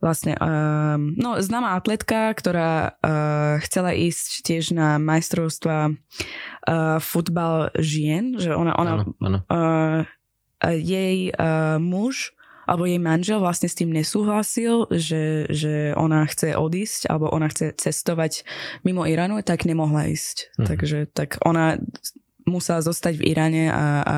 vlastne 0.00 0.36
um, 0.36 1.16
no, 1.16 1.40
známa 1.40 1.76
atletka, 1.76 2.32
ktorá 2.36 2.96
uh, 3.00 3.56
chcela 3.64 3.96
ísť 3.96 4.44
tiež 4.44 4.76
na 4.76 5.00
majstrovstva 5.00 5.92
uh, 5.92 6.98
futbal 7.00 7.72
žien, 7.80 8.36
že 8.36 8.52
ona, 8.52 8.76
ona 8.76 8.92
ano, 8.92 9.04
ano. 9.24 9.38
Uh, 9.48 10.02
jej 10.76 11.32
uh, 11.32 11.80
muž 11.80 12.36
alebo 12.66 12.82
jej 12.82 12.98
manžel 12.98 13.38
vlastne 13.38 13.70
s 13.70 13.78
tým 13.78 13.94
nesúhlasil, 13.94 14.90
že, 14.90 15.46
že 15.48 15.94
ona 15.94 16.26
chce 16.26 16.58
odísť 16.58 17.06
alebo 17.06 17.30
ona 17.30 17.46
chce 17.46 17.72
cestovať 17.78 18.42
mimo 18.82 19.06
Iránu, 19.06 19.38
tak 19.46 19.64
nemohla 19.64 20.10
ísť. 20.10 20.50
Mhm. 20.58 20.66
Takže 20.66 20.98
tak 21.14 21.38
ona 21.46 21.78
musela 22.46 22.82
zostať 22.82 23.22
v 23.22 23.26
Iráne 23.30 23.64
a, 23.70 23.86
a 24.02 24.16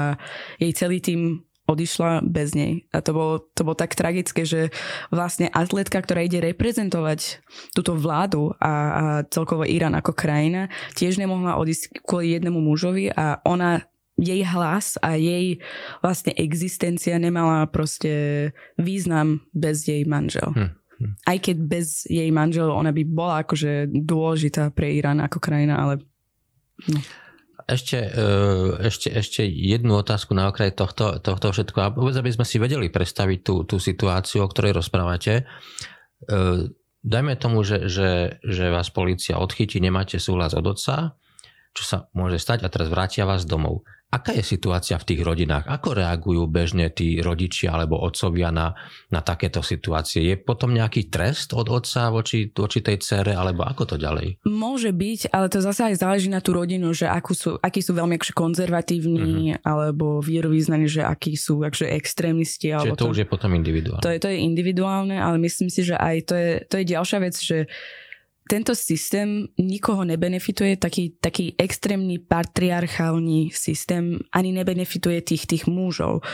jej 0.61 0.73
celý 0.76 1.00
tým 1.00 1.47
odišla 1.68 2.25
bez 2.25 2.56
nej. 2.56 2.88
A 2.96 3.04
to 3.04 3.12
bolo, 3.12 3.34
to 3.52 3.60
bolo 3.62 3.76
tak 3.76 3.92
tragické, 3.92 4.48
že 4.48 4.72
vlastne 5.12 5.52
atletka, 5.52 6.00
ktorá 6.00 6.25
ide 6.25 6.40
reprezentovať 6.40 7.44
túto 7.76 7.92
vládu 7.92 8.56
a, 8.56 8.72
a 8.72 9.02
celkovo 9.28 9.68
Irán 9.68 9.92
ako 9.92 10.16
krajina, 10.16 10.72
tiež 10.96 11.20
nemohla 11.20 11.60
odísť 11.60 12.00
kvôli 12.00 12.32
jednému 12.32 12.58
mužovi 12.64 13.12
a 13.12 13.44
ona 13.44 13.84
jej 14.18 14.42
hlas 14.42 14.98
a 14.98 15.14
jej 15.14 15.62
vlastne 16.02 16.34
existencia 16.34 17.14
nemala 17.22 17.70
proste 17.70 18.50
význam 18.75 19.46
bez 19.54 19.87
jej 19.87 20.02
manžel. 20.08 20.50
Hm. 20.56 20.70
hm. 20.98 21.12
Aj 21.22 21.38
keď 21.38 21.56
bez 21.62 22.08
jej 22.08 22.32
manžel 22.34 22.66
ona 22.72 22.90
by 22.90 23.02
bola 23.06 23.46
akože 23.46 23.92
dôležitá 23.92 24.75
pre 24.75 24.96
Irán 24.96 25.20
ako 25.22 25.38
krajina, 25.38 25.78
ale... 25.78 26.02
No. 26.90 26.98
Ešte, 27.68 28.00
e, 28.00 28.25
ešte, 28.80 29.12
ešte 29.12 29.44
jednu 29.44 30.00
otázku 30.00 30.32
na 30.32 30.48
okraj 30.48 30.72
tohto, 30.72 31.20
tohto 31.20 31.52
všetko. 31.52 31.78
A 31.84 31.92
vôbec, 31.92 32.16
aby 32.16 32.32
sme 32.32 32.48
si 32.48 32.56
vedeli 32.56 32.88
predstaviť 32.88 33.38
tú, 33.44 33.68
tú 33.68 33.76
situáciu, 33.76 34.40
o 34.40 34.48
ktorej 34.48 34.80
rozprávate. 34.80 35.44
E, 35.44 36.32
dajme 37.04 37.37
tomu, 37.37 37.60
že, 37.68 37.84
že, 37.92 38.40
že 38.40 38.72
vás 38.72 38.88
policia 38.88 39.37
odchytí, 39.37 39.84
nemáte 39.84 40.16
súhlas 40.16 40.56
od 40.56 40.64
otca. 40.64 41.20
Čo 41.76 41.84
sa 41.84 41.96
môže 42.16 42.40
stať 42.40 42.64
a 42.64 42.72
teraz 42.72 42.88
vrátia 42.90 43.28
vás 43.28 43.46
domov. 43.46 43.87
Aká 44.08 44.32
je 44.32 44.40
situácia 44.40 44.96
v 44.96 45.04
tých 45.04 45.20
rodinách? 45.20 45.68
Ako 45.68 45.92
reagujú 45.92 46.48
bežne 46.48 46.88
tí 46.88 47.20
rodičia 47.20 47.76
alebo 47.76 48.00
otcovia 48.00 48.48
na, 48.48 48.72
na 49.12 49.20
takéto 49.20 49.60
situácie? 49.60 50.25
Je 50.25 50.40
potom 50.40 50.72
nejaký 50.72 51.12
trest 51.12 51.52
od 51.52 51.68
otca 51.68 52.08
voči, 52.08 52.48
voči 52.48 52.80
tej 52.80 53.04
cere, 53.04 53.37
alebo 53.37 53.68
ako 53.68 53.84
to 53.84 53.96
ďalej? 54.00 54.40
Môže 54.48 54.96
byť, 54.96 55.28
ale 55.28 55.52
to 55.52 55.60
zase 55.60 55.92
aj 55.92 56.00
záleží 56.00 56.32
na 56.32 56.40
tú 56.40 56.56
rodinu, 56.56 56.96
že 56.96 57.04
akú 57.04 57.37
sú, 57.37 57.60
akí 57.60 57.84
sú 57.84 57.92
veľmi 57.92 58.16
akže 58.16 58.32
konzervatívni, 58.32 59.52
uh-huh. 59.52 59.60
alebo 59.60 60.25
vierovýznaní, 60.25 60.88
že 60.88 61.04
akí 61.04 61.37
sú 61.37 61.60
akže 61.60 61.92
extrémisti. 61.92 62.72
Čiže 62.72 62.96
to, 62.96 63.04
to 63.04 63.12
už 63.12 63.18
je 63.20 63.28
potom 63.28 63.52
individuálne. 63.52 64.00
To 64.00 64.08
je, 64.08 64.16
to 64.25 64.32
je 64.32 64.40
individuálne, 64.40 65.20
ale 65.20 65.37
myslím 65.44 65.68
si, 65.68 65.84
že 65.84 66.00
aj 66.00 66.32
to 66.32 66.32
je, 66.32 66.50
to 66.64 66.80
je 66.80 66.84
ďalšia 66.96 67.18
vec, 67.20 67.37
že 67.37 67.68
tento 68.48 68.72
systém 68.72 69.44
nikoho 69.60 70.08
nebenefituje, 70.08 70.80
taký, 70.80 71.20
taký 71.20 71.52
extrémny 71.60 72.18
patriarchálny 72.18 73.52
systém 73.52 74.16
ani 74.32 74.56
nebenefituje 74.56 75.20
tých, 75.20 75.44
tých 75.44 75.64
mužov. 75.68 76.24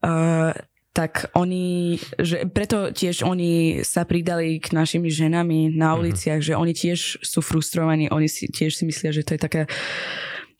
Uh, 0.00 0.54
tak 0.96 1.28
oni, 1.36 2.00
že 2.16 2.48
preto 2.48 2.88
tiež 2.88 3.20
oni 3.20 3.84
sa 3.84 4.08
pridali 4.08 4.56
k 4.56 4.72
našimi 4.72 5.12
ženami 5.12 5.76
na 5.76 5.92
mhm. 5.92 5.96
uliciach, 6.00 6.40
mm-hmm. 6.40 6.56
že 6.56 6.60
oni 6.62 6.72
tiež 6.72 7.00
sú 7.20 7.44
frustrovaní, 7.44 8.08
oni 8.08 8.30
si 8.30 8.48
tiež 8.48 8.72
si 8.72 8.88
myslia, 8.88 9.12
že 9.12 9.26
to 9.26 9.36
je 9.36 9.40
také 9.42 9.62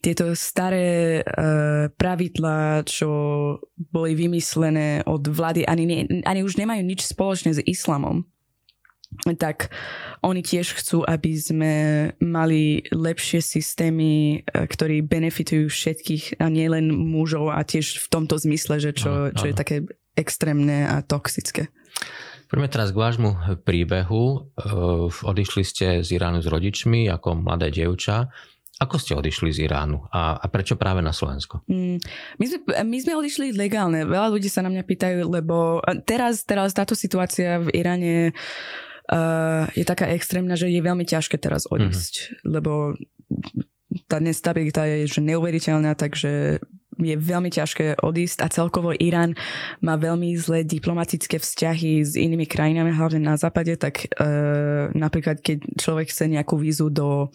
tieto 0.04 0.36
staré 0.36 1.24
uh, 1.24 1.88
pravidlá, 1.96 2.84
čo 2.84 3.08
boli 3.74 4.12
vymyslené 4.12 5.02
od 5.08 5.24
vlády, 5.24 5.64
ani, 5.64 5.84
ne, 5.88 5.98
ani 6.22 6.44
už 6.44 6.60
nemajú 6.60 6.84
nič 6.84 7.08
spoločné 7.08 7.56
s 7.56 7.64
islamom 7.64 8.28
tak 9.38 9.72
oni 10.20 10.42
tiež 10.44 10.76
chcú, 10.76 11.02
aby 11.06 11.32
sme 11.38 11.72
mali 12.20 12.84
lepšie 12.90 13.40
systémy, 13.40 14.42
e, 14.42 14.66
ktorí 14.66 15.02
benefitujú 15.02 15.70
všetkých 15.70 16.42
a 16.42 16.46
nielen 16.52 16.92
mužov 16.92 17.54
a 17.54 17.64
tiež 17.64 18.02
v 18.02 18.06
tomto 18.12 18.36
zmysle, 18.36 18.78
že 18.78 18.92
čo, 18.92 19.32
čo 19.32 19.44
je 19.48 19.54
také 19.54 19.76
extrémne 20.16 20.88
a 20.88 21.04
toxické. 21.04 21.68
Poďme 22.46 22.70
teraz 22.70 22.94
k 22.94 23.00
vášmu 23.02 23.30
príbehu. 23.66 24.22
E, 24.22 24.38
odišli 25.10 25.62
ste 25.66 25.86
z 26.06 26.08
Iránu 26.14 26.40
s 26.40 26.48
rodičmi 26.48 27.10
ako 27.10 27.42
mladé 27.42 27.74
dievča. 27.74 28.30
Ako 28.76 29.00
ste 29.00 29.16
odišli 29.16 29.56
z 29.56 29.64
Iránu 29.64 30.04
a, 30.12 30.36
a 30.36 30.46
prečo 30.52 30.76
práve 30.76 31.00
na 31.00 31.08
Slovensko? 31.08 31.64
Mm, 31.64 31.96
my, 32.36 32.44
sme, 32.44 32.58
my 32.84 32.98
sme 33.00 33.12
odišli 33.16 33.56
legálne. 33.56 34.04
Veľa 34.04 34.28
ľudí 34.28 34.52
sa 34.52 34.60
na 34.60 34.68
mňa 34.68 34.84
pýtajú, 34.84 35.24
lebo 35.32 35.80
teraz, 36.04 36.44
teraz 36.44 36.76
táto 36.76 36.92
situácia 36.92 37.56
v 37.56 37.72
Iráne 37.72 38.36
uh, 39.10 39.66
je 39.74 39.84
taká 39.86 40.10
extrémna, 40.12 40.58
že 40.58 40.70
je 40.70 40.80
veľmi 40.82 41.06
ťažké 41.06 41.36
teraz 41.38 41.66
odísť, 41.70 42.14
mm-hmm. 42.14 42.48
lebo 42.50 42.72
tá 44.06 44.20
nestabilita 44.20 44.86
je 44.86 45.08
že 45.08 45.20
neuveriteľná, 45.24 45.96
takže 45.96 46.60
je 46.96 47.14
veľmi 47.16 47.52
ťažké 47.52 48.00
odísť 48.00 48.40
a 48.40 48.48
celkovo 48.48 48.96
Irán 48.96 49.36
má 49.84 50.00
veľmi 50.00 50.32
zlé 50.40 50.64
diplomatické 50.64 51.36
vzťahy 51.36 52.00
s 52.00 52.16
inými 52.16 52.48
krajinami, 52.48 52.88
hlavne 52.88 53.20
na 53.20 53.36
západe, 53.36 53.76
tak 53.76 54.08
uh, 54.16 54.88
napríklad 54.96 55.44
keď 55.44 55.76
človek 55.76 56.08
chce 56.08 56.24
nejakú 56.32 56.56
vízu 56.56 56.88
do 56.88 57.28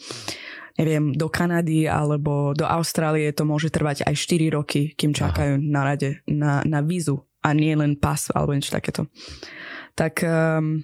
neviem, 0.79 1.11
do 1.13 1.27
Kanady 1.27 1.85
alebo 1.85 2.55
do 2.55 2.63
Austrálie, 2.65 3.29
to 3.35 3.43
môže 3.43 3.69
trvať 3.69 4.07
aj 4.07 4.15
4 4.17 4.57
roky, 4.57 4.81
kým 4.95 5.11
čakajú 5.11 5.59
Aha. 5.59 5.61
na 5.61 5.81
rade 5.83 6.09
na, 6.25 6.63
na 6.63 6.79
vízu 6.81 7.27
a 7.43 7.53
nie 7.53 7.75
len 7.75 7.97
pas 7.97 8.31
alebo 8.33 8.55
niečo 8.55 8.73
takéto. 8.73 9.05
Tak 9.93 10.23
um, 10.23 10.81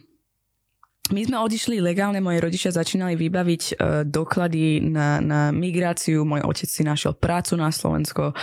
my 1.12 1.22
sme 1.24 1.38
odišli 1.40 1.80
legálne, 1.80 2.20
moji 2.20 2.40
rodičia 2.44 2.72
začínali 2.76 3.16
vybaviť 3.16 3.64
uh, 3.74 4.04
doklady 4.04 4.84
na, 4.84 5.24
na 5.24 5.40
migráciu, 5.56 6.28
môj 6.28 6.44
otec 6.44 6.68
si 6.68 6.84
našiel 6.84 7.16
prácu 7.16 7.56
na 7.56 7.72
Slovensko 7.72 8.36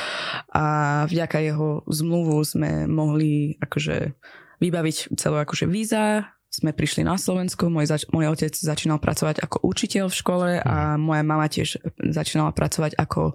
a 0.55 0.65
vďaka 1.05 1.39
jeho 1.45 1.85
zmluvu 1.85 2.41
sme 2.45 2.71
mohli 2.89 3.61
akože 3.61 4.17
vybaviť 4.65 4.97
celú 5.19 5.37
akože 5.43 5.69
víza, 5.69 6.31
sme 6.55 6.71
prišli 6.71 7.03
na 7.03 7.19
Slovensko, 7.19 7.67
môj, 7.67 7.91
zač- 7.91 8.09
môj 8.15 8.31
otec 8.31 8.55
začínal 8.55 9.03
pracovať 9.03 9.43
ako 9.43 9.67
učiteľ 9.67 10.07
v 10.07 10.19
škole 10.19 10.51
a 10.63 10.95
mhm. 10.95 11.01
moja 11.03 11.23
mama 11.27 11.47
tiež 11.51 11.83
začínala 11.99 12.55
pracovať 12.55 12.95
ako 12.95 13.35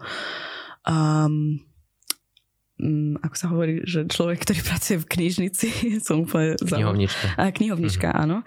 um, 0.88 1.60
Mm, 2.80 3.20
ako 3.20 3.36
sa 3.36 3.52
hovorí, 3.52 3.84
že 3.84 4.08
človek, 4.08 4.40
ktorý 4.48 4.64
pracuje 4.64 4.98
v 5.04 5.10
knižnici, 5.12 5.68
som 6.06 6.24
úplne... 6.24 6.56
Knihovnička. 6.64 7.26
A, 7.36 7.52
knihovnička, 7.52 8.08
mm-hmm. 8.08 8.24
áno. 8.24 8.38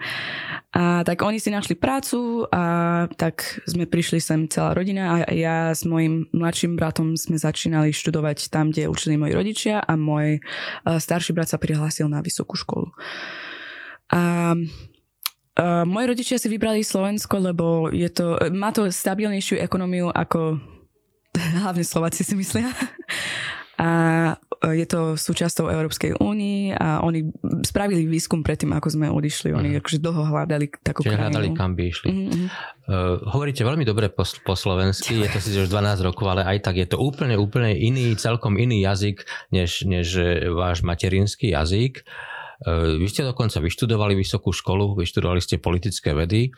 A 0.73 1.05
tak 1.05 1.21
oni 1.21 1.37
si 1.37 1.53
našli 1.53 1.77
prácu 1.77 2.49
a 2.49 3.05
tak 3.13 3.61
sme 3.69 3.85
prišli 3.85 4.17
sem 4.17 4.49
celá 4.49 4.73
rodina 4.73 5.21
a 5.21 5.29
ja 5.29 5.69
s 5.69 5.85
mojim 5.85 6.25
mladším 6.33 6.73
bratom 6.73 7.13
sme 7.13 7.37
začínali 7.37 7.93
študovať 7.93 8.49
tam, 8.49 8.73
kde 8.73 8.89
učili 8.89 9.21
moji 9.21 9.37
rodičia 9.37 9.85
a 9.85 9.93
môj 9.93 10.41
starší 10.81 11.37
brat 11.37 11.53
sa 11.53 11.61
prihlásil 11.61 12.09
na 12.09 12.25
vysokú 12.25 12.57
školu. 12.57 12.89
A 14.09 14.57
Uh, 15.53 15.85
moji 15.85 16.09
rodičia 16.09 16.41
si 16.41 16.49
vybrali 16.49 16.81
Slovensko, 16.81 17.37
lebo 17.37 17.85
je 17.93 18.09
to, 18.09 18.41
má 18.49 18.73
to 18.73 18.89
stabilnejšiu 18.89 19.61
ekonómiu 19.61 20.09
ako 20.09 20.57
hlavne 21.61 21.85
Slováci 21.85 22.25
si 22.25 22.33
myslia 22.33 22.73
a 23.73 23.89
e, 24.61 24.77
je 24.77 24.85
to 24.85 25.17
súčasťou 25.17 25.65
Európskej 25.65 26.21
únii 26.21 26.77
a 26.77 27.01
oni 27.01 27.25
spravili 27.65 28.05
výskum 28.05 28.45
predtým, 28.45 28.69
ako 28.77 28.93
sme 28.93 29.09
odišli. 29.09 29.49
Oni 29.49 29.73
uh-huh. 29.73 29.81
akože 29.81 29.97
dlho 29.97 30.23
hľadali 30.29 30.65
takú 30.85 31.01
Čiže 31.01 31.17
krajinu. 31.17 31.25
hľadali, 31.25 31.47
kam 31.57 31.71
by 31.73 31.83
išli. 31.89 32.07
Uh-huh. 32.09 32.47
Uh, 32.83 33.17
hovoríte 33.33 33.65
veľmi 33.65 33.81
dobre 33.81 34.13
po, 34.13 34.21
po 34.45 34.53
slovensky, 34.53 35.25
je 35.25 35.29
to 35.33 35.39
síce 35.41 35.57
už 35.65 35.69
12 35.73 36.05
rokov, 36.05 36.25
ale 36.29 36.45
aj 36.45 36.69
tak 36.69 36.77
je 36.77 36.85
to 36.85 37.01
úplne, 37.01 37.33
úplne 37.33 37.73
iný, 37.73 38.13
celkom 38.13 38.61
iný 38.61 38.85
jazyk, 38.85 39.25
než, 39.49 39.89
než 39.89 40.07
váš 40.53 40.85
materinský 40.85 41.49
jazyk. 41.57 42.05
Uh, 42.61 43.01
vy 43.01 43.09
ste 43.09 43.25
dokonca 43.25 43.57
vyštudovali 43.57 44.13
vysokú 44.13 44.53
školu, 44.53 44.93
vyštudovali 45.01 45.41
ste 45.41 45.57
politické 45.57 46.13
vedy. 46.13 46.53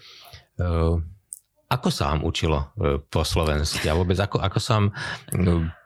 Uh, 0.59 0.99
ako 1.65 1.89
sa 1.89 2.13
vám 2.13 2.21
učilo 2.21 2.77
po 3.09 3.25
slovensky 3.25 3.89
a 3.89 3.97
vôbec 3.97 4.13
ako, 4.21 4.37
ako 4.37 4.59
sa 4.61 4.77
vám 4.77 4.93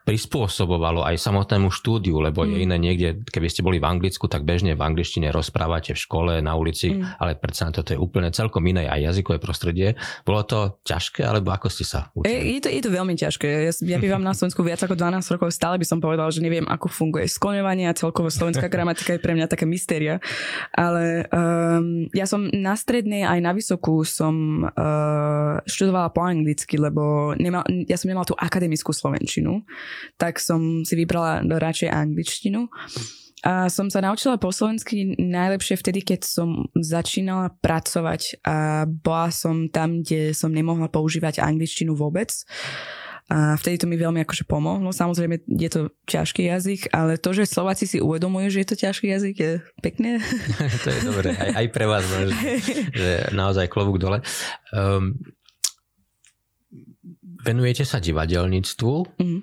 prispôsobovalo 0.04 1.04
aj 1.04 1.20
samotnému 1.20 1.68
štúdiu, 1.68 2.18
lebo 2.18 2.42
mm. 2.42 2.48
je 2.48 2.56
iné 2.58 2.76
niekde, 2.80 3.08
keby 3.28 3.48
ste 3.52 3.60
boli 3.60 3.78
v 3.78 3.86
Anglicku, 3.86 4.26
tak 4.26 4.48
bežne 4.48 4.72
v 4.74 4.82
angličtine 4.82 5.28
rozprávate 5.30 5.92
v 5.92 6.00
škole, 6.00 6.32
na 6.40 6.56
ulici, 6.56 6.96
mm. 6.96 7.20
ale 7.20 7.36
predsa 7.36 7.68
toto 7.70 7.92
je 7.92 7.98
úplne 8.00 8.32
celkom 8.32 8.64
iné 8.64 8.88
aj 8.88 9.12
jazykové 9.12 9.38
prostredie. 9.38 9.94
Bolo 10.24 10.42
to 10.44 10.80
ťažké, 10.82 11.22
alebo 11.22 11.52
ako 11.52 11.68
ste 11.68 11.84
sa 11.84 12.08
učili? 12.16 12.32
Je, 12.32 12.38
je, 12.56 12.60
to, 12.64 12.68
je 12.72 12.82
to 12.82 12.90
veľmi 12.90 13.14
ťažké. 13.14 13.46
Ja, 13.68 13.72
ja 13.72 13.98
bývam 14.00 14.24
na 14.24 14.32
Slovensku 14.36 14.64
viac 14.64 14.80
ako 14.80 14.96
12 14.96 15.34
rokov, 15.36 15.52
stále 15.52 15.76
by 15.76 15.86
som 15.86 16.00
povedal, 16.00 16.32
že 16.32 16.40
neviem, 16.40 16.64
ako 16.64 16.88
funguje 16.88 17.28
skloňovanie 17.28 17.86
a 17.86 17.94
celkovo 17.96 18.32
slovenská 18.32 18.66
gramatika 18.74 19.14
je 19.16 19.22
pre 19.22 19.36
mňa 19.36 19.46
taká 19.46 19.68
mystéria. 19.68 20.18
Ale 20.72 21.28
um, 21.28 22.08
ja 22.16 22.24
som 22.24 22.48
na 22.50 22.74
strednej 22.74 23.28
aj 23.28 23.38
na 23.44 23.52
vysokú 23.52 24.02
som 24.02 24.64
uh, 24.64 25.60
študovala 25.68 26.08
po 26.10 26.24
anglicky, 26.24 26.80
lebo 26.80 27.36
nemal, 27.36 27.62
ja 27.86 28.00
som 28.00 28.08
nemala 28.08 28.26
tú 28.26 28.34
akademickú 28.34 28.90
slovenčinu 28.90 29.62
tak 30.16 30.42
som 30.42 30.82
si 30.82 30.94
vybrala 30.96 31.42
radšej 31.46 31.88
angličtinu. 31.90 32.68
A 33.40 33.72
som 33.72 33.88
sa 33.88 34.04
naučila 34.04 34.36
po 34.36 34.52
slovensky 34.52 35.16
najlepšie 35.16 35.80
vtedy, 35.80 36.04
keď 36.04 36.20
som 36.28 36.68
začínala 36.76 37.56
pracovať 37.64 38.44
a 38.44 38.84
bola 38.84 39.32
som 39.32 39.72
tam, 39.72 40.04
kde 40.04 40.36
som 40.36 40.52
nemohla 40.52 40.92
používať 40.92 41.40
angličtinu 41.40 41.96
vôbec. 41.96 42.28
A 43.30 43.54
vtedy 43.54 43.78
to 43.78 43.86
mi 43.86 43.94
veľmi 43.94 44.26
akože 44.26 44.42
pomohlo. 44.42 44.90
Samozrejme 44.90 45.46
je 45.46 45.70
to 45.70 45.80
ťažký 46.10 46.50
jazyk, 46.50 46.90
ale 46.90 47.14
to, 47.14 47.30
že 47.30 47.46
Slováci 47.46 47.86
si 47.86 48.02
uvedomujú, 48.02 48.50
že 48.50 48.60
je 48.66 48.68
to 48.74 48.76
ťažký 48.76 49.06
jazyk, 49.06 49.34
je 49.38 49.52
pekné. 49.78 50.18
to 50.84 50.88
je 50.90 51.00
dobré, 51.06 51.38
aj, 51.38 51.50
aj 51.62 51.66
pre 51.70 51.86
vás, 51.86 52.02
že, 52.02 52.26
že 53.00 53.10
naozaj 53.30 53.70
klobúk 53.70 54.02
dole. 54.02 54.18
Um, 54.74 55.14
venujete 57.46 57.86
sa 57.86 58.02
divadelníctvu. 58.02 58.92
Mm. 59.22 59.40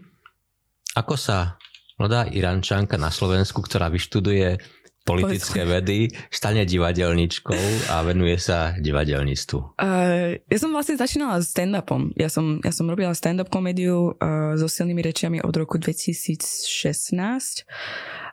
Ako 0.98 1.14
sa 1.14 1.62
mladá 2.02 2.26
Irančanka 2.26 2.98
na 2.98 3.14
Slovensku, 3.14 3.62
ktorá 3.62 3.86
vyštuduje 3.94 4.58
politické 5.06 5.62
vedy, 5.62 6.10
stane 6.34 6.66
divadelníčkou 6.66 7.94
a 7.94 8.02
venuje 8.02 8.42
sa 8.42 8.74
divadelníctvu? 8.82 9.78
Uh, 9.78 10.42
ja 10.42 10.58
som 10.58 10.74
vlastne 10.74 10.98
začínala 10.98 11.38
s 11.40 11.54
stand-upom. 11.54 12.18
Ja 12.18 12.34
som, 12.34 12.60
ja 12.66 12.74
som 12.74 12.90
robila 12.90 13.14
stand-up 13.14 13.54
komédiu 13.54 14.18
uh, 14.18 14.58
so 14.58 14.66
silnými 14.66 15.06
rečiami 15.06 15.38
od 15.46 15.54
roku 15.54 15.78
2016 15.78 16.42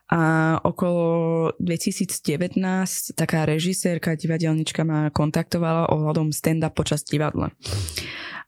a 0.09 0.57
okolo 0.65 1.53
2019 1.61 2.57
taká 3.13 3.45
režisérka, 3.45 4.17
divadelnička 4.17 4.89
ma 4.89 5.13
kontaktovala 5.13 5.93
ohľadom 5.93 6.33
stand-up 6.33 6.73
počas 6.73 7.05
divadla 7.05 7.53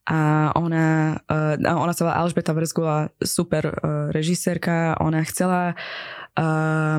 a 0.06 0.50
ona, 0.54 1.18
uh, 1.26 1.58
ona 1.58 1.92
sa 1.92 2.06
volá 2.06 2.22
Alžbeta 2.22 2.54
Vrzgula, 2.54 3.10
super 3.18 3.74
uh, 3.74 4.08
režisérka, 4.14 4.96
ona 5.02 5.26
chcela 5.26 5.74
uh, 6.38 6.98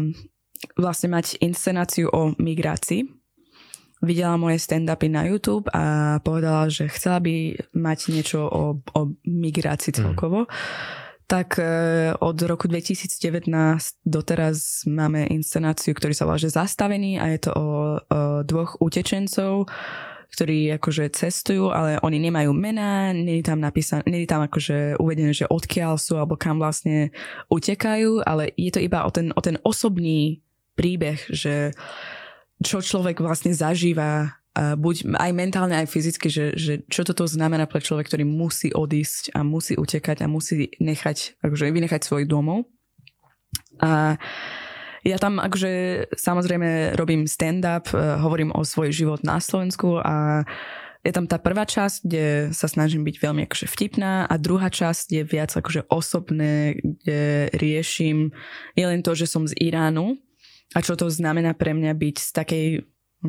vlastne 0.76 1.10
mať 1.10 1.40
inscenáciu 1.40 2.12
o 2.12 2.36
migrácii 2.36 3.18
videla 4.02 4.38
moje 4.38 4.62
stand-upy 4.62 5.10
na 5.10 5.26
YouTube 5.26 5.66
a 5.74 6.18
povedala, 6.22 6.70
že 6.70 6.86
chcela 6.94 7.18
by 7.18 7.58
mať 7.74 8.00
niečo 8.14 8.46
o, 8.46 8.78
o 8.78 9.02
migrácii 9.26 9.92
mhm. 9.94 9.98
celkovo. 9.98 10.46
Mm. 10.46 10.52
Tak 11.28 11.60
e, 11.60 11.64
od 12.24 12.38
roku 12.48 12.72
2019 12.72 13.52
doteraz 14.08 14.88
máme 14.88 15.28
inscenáciu, 15.28 15.92
ktorý 15.92 16.16
sa 16.16 16.24
volá 16.24 16.40
že 16.40 16.48
Zastavený 16.48 17.20
a 17.20 17.28
je 17.36 17.40
to 17.44 17.52
o, 17.52 17.60
o 17.60 17.68
dvoch 18.48 18.80
utečencov, 18.80 19.68
ktorí 20.32 20.76
akože 20.78 21.12
cestujú, 21.14 21.72
ale 21.72 21.98
oni 22.04 22.20
nemajú 22.20 22.52
mená, 22.52 23.16
nie 23.16 23.40
je 23.40 23.46
tam 23.48 23.64
napísané, 23.64 24.04
nie 24.08 24.24
je 24.24 24.32
tam 24.32 24.44
akože 24.44 25.00
uvedené, 25.00 25.32
že 25.32 25.50
odkiaľ 25.50 25.96
sú 25.98 26.20
alebo 26.20 26.36
kam 26.36 26.60
vlastne 26.60 27.16
utekajú, 27.48 28.22
ale 28.28 28.52
je 28.60 28.72
to 28.72 28.80
iba 28.84 29.08
o 29.08 29.12
ten, 29.12 29.32
o 29.34 29.42
ten 29.42 29.58
osobný 29.64 30.44
príbeh, 30.78 31.18
že 31.32 31.74
čo 32.62 32.82
človek 32.82 33.22
vlastne 33.22 33.54
zažíva 33.54 34.38
buď 34.58 35.14
aj 35.14 35.32
mentálne, 35.38 35.78
aj 35.78 35.86
fyzicky, 35.86 36.28
že, 36.34 36.46
že 36.58 36.74
čo 36.90 37.06
toto 37.06 37.30
znamená 37.30 37.70
pre 37.70 37.78
človek, 37.78 38.10
ktorý 38.10 38.26
musí 38.26 38.74
odísť 38.74 39.38
a 39.38 39.46
musí 39.46 39.78
utekať 39.78 40.26
a 40.26 40.28
musí 40.32 40.74
nechať, 40.82 41.38
akože 41.46 41.70
vynechať 41.70 42.02
svoj 42.02 42.26
domov. 42.26 42.66
A 43.78 44.18
ja 45.08 45.18
tam 45.18 45.40
akože 45.40 45.72
samozrejme 46.12 47.00
robím 47.00 47.24
stand-up, 47.24 47.88
e, 47.96 48.20
hovorím 48.20 48.52
o 48.52 48.68
svoj 48.68 48.92
život 48.92 49.24
na 49.24 49.40
Slovensku 49.40 50.04
a 50.04 50.44
je 51.08 51.16
tam 51.16 51.24
tá 51.24 51.40
prvá 51.40 51.64
časť, 51.64 51.98
kde 52.04 52.26
sa 52.52 52.68
snažím 52.68 53.08
byť 53.08 53.16
veľmi 53.24 53.42
akože 53.48 53.68
vtipná 53.72 54.28
a 54.28 54.34
druhá 54.36 54.68
časť 54.68 55.06
je 55.16 55.24
viac 55.24 55.56
akože 55.56 55.88
osobné, 55.88 56.76
kde 56.84 57.48
riešim 57.56 58.36
nielen 58.76 59.00
to, 59.00 59.16
že 59.16 59.32
som 59.32 59.48
z 59.48 59.56
Iránu, 59.56 60.20
a 60.76 60.84
čo 60.84 61.00
to 61.00 61.08
znamená 61.08 61.56
pre 61.56 61.72
mňa 61.72 61.96
byť 61.96 62.16
z 62.20 62.32
takej 62.36 62.68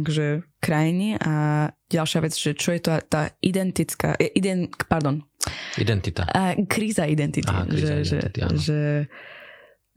že 0.05 0.45
krajiny 0.61 1.17
a 1.17 1.67
ďalšia 1.89 2.21
vec, 2.21 2.37
že 2.37 2.53
čo 2.53 2.77
je 2.77 2.81
to 2.85 2.93
tá 3.09 3.33
identická, 3.41 4.21
ident, 4.21 4.69
pardon. 4.85 5.25
Identita. 5.81 6.29
A 6.29 6.61
kríza 6.69 7.09
identity. 7.09 7.49
Aha, 7.49 7.65
kríza 7.65 8.05
že, 8.05 8.21
identity, 8.21 8.39
že, 8.45 8.57
že 8.61 8.79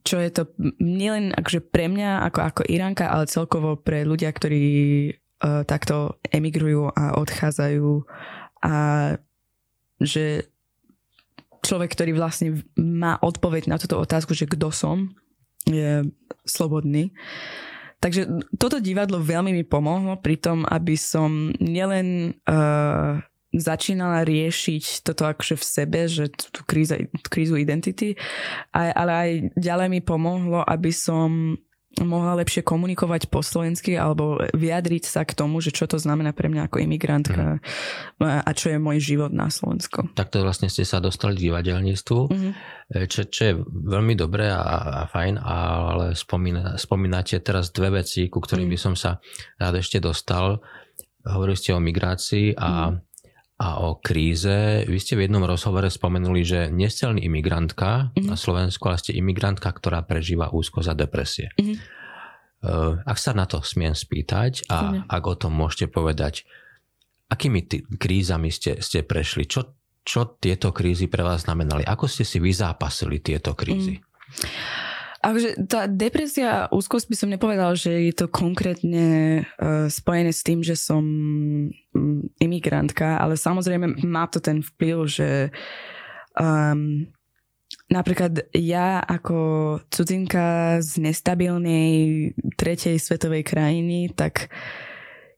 čo 0.01 0.17
je 0.17 0.29
to 0.33 0.43
nielen 0.81 1.33
akože 1.37 1.61
pre 1.69 1.85
mňa 1.85 2.25
ako, 2.31 2.39
ako 2.41 2.61
Iránka, 2.65 3.09
ale 3.09 3.29
celkovo 3.29 3.77
pre 3.77 4.01
ľudia, 4.01 4.33
ktorí 4.33 4.65
uh, 5.13 5.61
takto 5.65 6.17
emigrujú 6.29 6.89
a 6.93 7.17
odchádzajú 7.21 7.89
a 8.65 8.75
že 10.01 10.49
človek, 11.61 11.93
ktorý 11.93 12.11
vlastne 12.17 12.65
má 12.73 13.21
odpoveď 13.21 13.69
na 13.69 13.77
túto 13.77 14.01
otázku, 14.01 14.33
že 14.33 14.49
kto 14.49 14.73
som, 14.73 15.13
je 15.69 16.09
slobodný. 16.41 17.13
Takže 18.01 18.49
toto 18.57 18.81
divadlo 18.81 19.21
veľmi 19.21 19.53
mi 19.53 19.61
pomohlo 19.61 20.17
pri 20.17 20.41
tom, 20.41 20.65
aby 20.65 20.97
som 20.97 21.53
nielen 21.61 22.33
uh, 22.49 23.21
začínala 23.51 24.23
riešiť 24.23 25.03
toto 25.03 25.27
akože 25.27 25.59
v 25.59 25.65
sebe, 25.65 25.99
že 26.07 26.31
tú, 26.31 26.63
kríza, 26.63 27.03
tú 27.03 27.27
krízu 27.27 27.59
identity, 27.59 28.15
ale 28.71 29.11
aj 29.11 29.29
ďalej 29.59 29.87
mi 29.91 29.99
pomohlo, 29.99 30.63
aby 30.63 30.91
som 30.95 31.59
mohla 31.99 32.39
lepšie 32.39 32.63
komunikovať 32.63 33.27
po 33.27 33.43
slovensky 33.43 33.99
alebo 33.99 34.39
vyjadriť 34.55 35.03
sa 35.03 35.27
k 35.27 35.35
tomu, 35.35 35.59
že 35.59 35.75
čo 35.75 35.91
to 35.91 35.99
znamená 35.99 36.31
pre 36.31 36.47
mňa 36.47 36.71
ako 36.71 36.79
imigrantka 36.79 37.59
mm. 37.59 38.47
a 38.47 38.49
čo 38.55 38.71
je 38.71 38.79
môj 38.79 39.03
život 39.03 39.35
na 39.35 39.51
Slovensku. 39.51 40.07
Takto 40.15 40.39
vlastne 40.39 40.71
ste 40.71 40.87
sa 40.87 41.03
dostali 41.03 41.35
k 41.35 41.51
divadelníctvu, 41.51 42.19
mm-hmm. 42.31 42.53
čo, 43.11 43.27
čo 43.27 43.41
je 43.43 43.53
veľmi 43.67 44.15
dobré 44.15 44.47
a, 44.47 45.03
a 45.03 45.11
fajn, 45.11 45.35
ale 45.43 46.15
spomína, 46.15 46.79
spomínate 46.79 47.43
teraz 47.43 47.75
dve 47.75 47.99
veci, 47.99 48.31
ku 48.31 48.39
ktorým 48.39 48.71
mm. 48.71 48.73
by 48.73 48.79
som 48.79 48.95
sa 48.95 49.19
rád 49.59 49.83
ešte 49.83 49.99
dostal. 49.99 50.63
Hovorili 51.27 51.59
ste 51.59 51.75
o 51.75 51.83
migrácii 51.83 52.55
a 52.55 52.95
mm 52.95 53.10
a 53.61 53.77
o 53.85 54.01
kríze. 54.01 54.89
Vy 54.89 54.97
ste 54.97 55.13
v 55.13 55.29
jednom 55.29 55.45
rozhovore 55.45 55.85
spomenuli, 55.85 56.41
že 56.41 56.59
nie 56.73 56.89
ste 56.89 57.05
len 57.13 57.21
imigrantka 57.21 58.09
mm-hmm. 58.09 58.25
na 58.25 58.33
Slovensku, 58.33 58.81
ale 58.89 58.97
ste 58.97 59.13
imigrantka, 59.13 59.69
ktorá 59.69 60.01
prežíva 60.01 60.49
úzko 60.49 60.81
za 60.81 60.97
depresie. 60.97 61.53
Mm-hmm. 61.61 61.77
Ak 63.05 63.17
sa 63.21 63.37
na 63.37 63.45
to 63.45 63.61
smiem 63.61 63.93
spýtať 63.93 64.65
a 64.65 64.77
mm-hmm. 64.81 65.13
ak 65.13 65.23
o 65.29 65.35
tom 65.37 65.53
môžete 65.53 65.93
povedať, 65.93 66.49
akými 67.29 67.61
t- 67.69 67.85
krízami 67.85 68.49
ste, 68.49 68.81
ste 68.81 69.05
prešli? 69.05 69.45
Čo, 69.45 69.77
čo 70.01 70.41
tieto 70.41 70.73
krízy 70.73 71.05
pre 71.05 71.21
vás 71.21 71.45
znamenali? 71.45 71.85
Ako 71.85 72.09
ste 72.09 72.25
si 72.25 72.41
vyzápasili 72.41 73.21
tieto 73.21 73.53
krízy? 73.53 74.01
Mm. 74.01 74.90
Akože 75.21 75.69
tá 75.69 75.85
depresia 75.85 76.65
a 76.65 76.69
úzkosť 76.73 77.05
by 77.05 77.15
som 77.15 77.29
nepovedal, 77.29 77.77
že 77.77 78.09
je 78.09 78.13
to 78.13 78.25
konkrétne 78.25 79.41
uh, 79.45 79.85
spojené 79.85 80.33
s 80.33 80.41
tým, 80.41 80.65
že 80.65 80.73
som 80.73 81.03
um, 81.05 82.25
imigrantka, 82.41 83.21
ale 83.21 83.37
samozrejme 83.37 84.01
má 84.01 84.25
to 84.25 84.41
ten 84.41 84.65
vplyv, 84.65 84.97
že 85.05 85.29
um, 86.33 87.05
napríklad 87.93 88.49
ja 88.57 88.97
ako 89.05 89.37
cudzinka 89.93 90.81
z 90.81 91.05
nestabilnej 91.05 92.33
tretej 92.57 92.97
svetovej 92.97 93.45
krajiny, 93.45 94.09
tak 94.17 94.49
uh, 94.49 94.90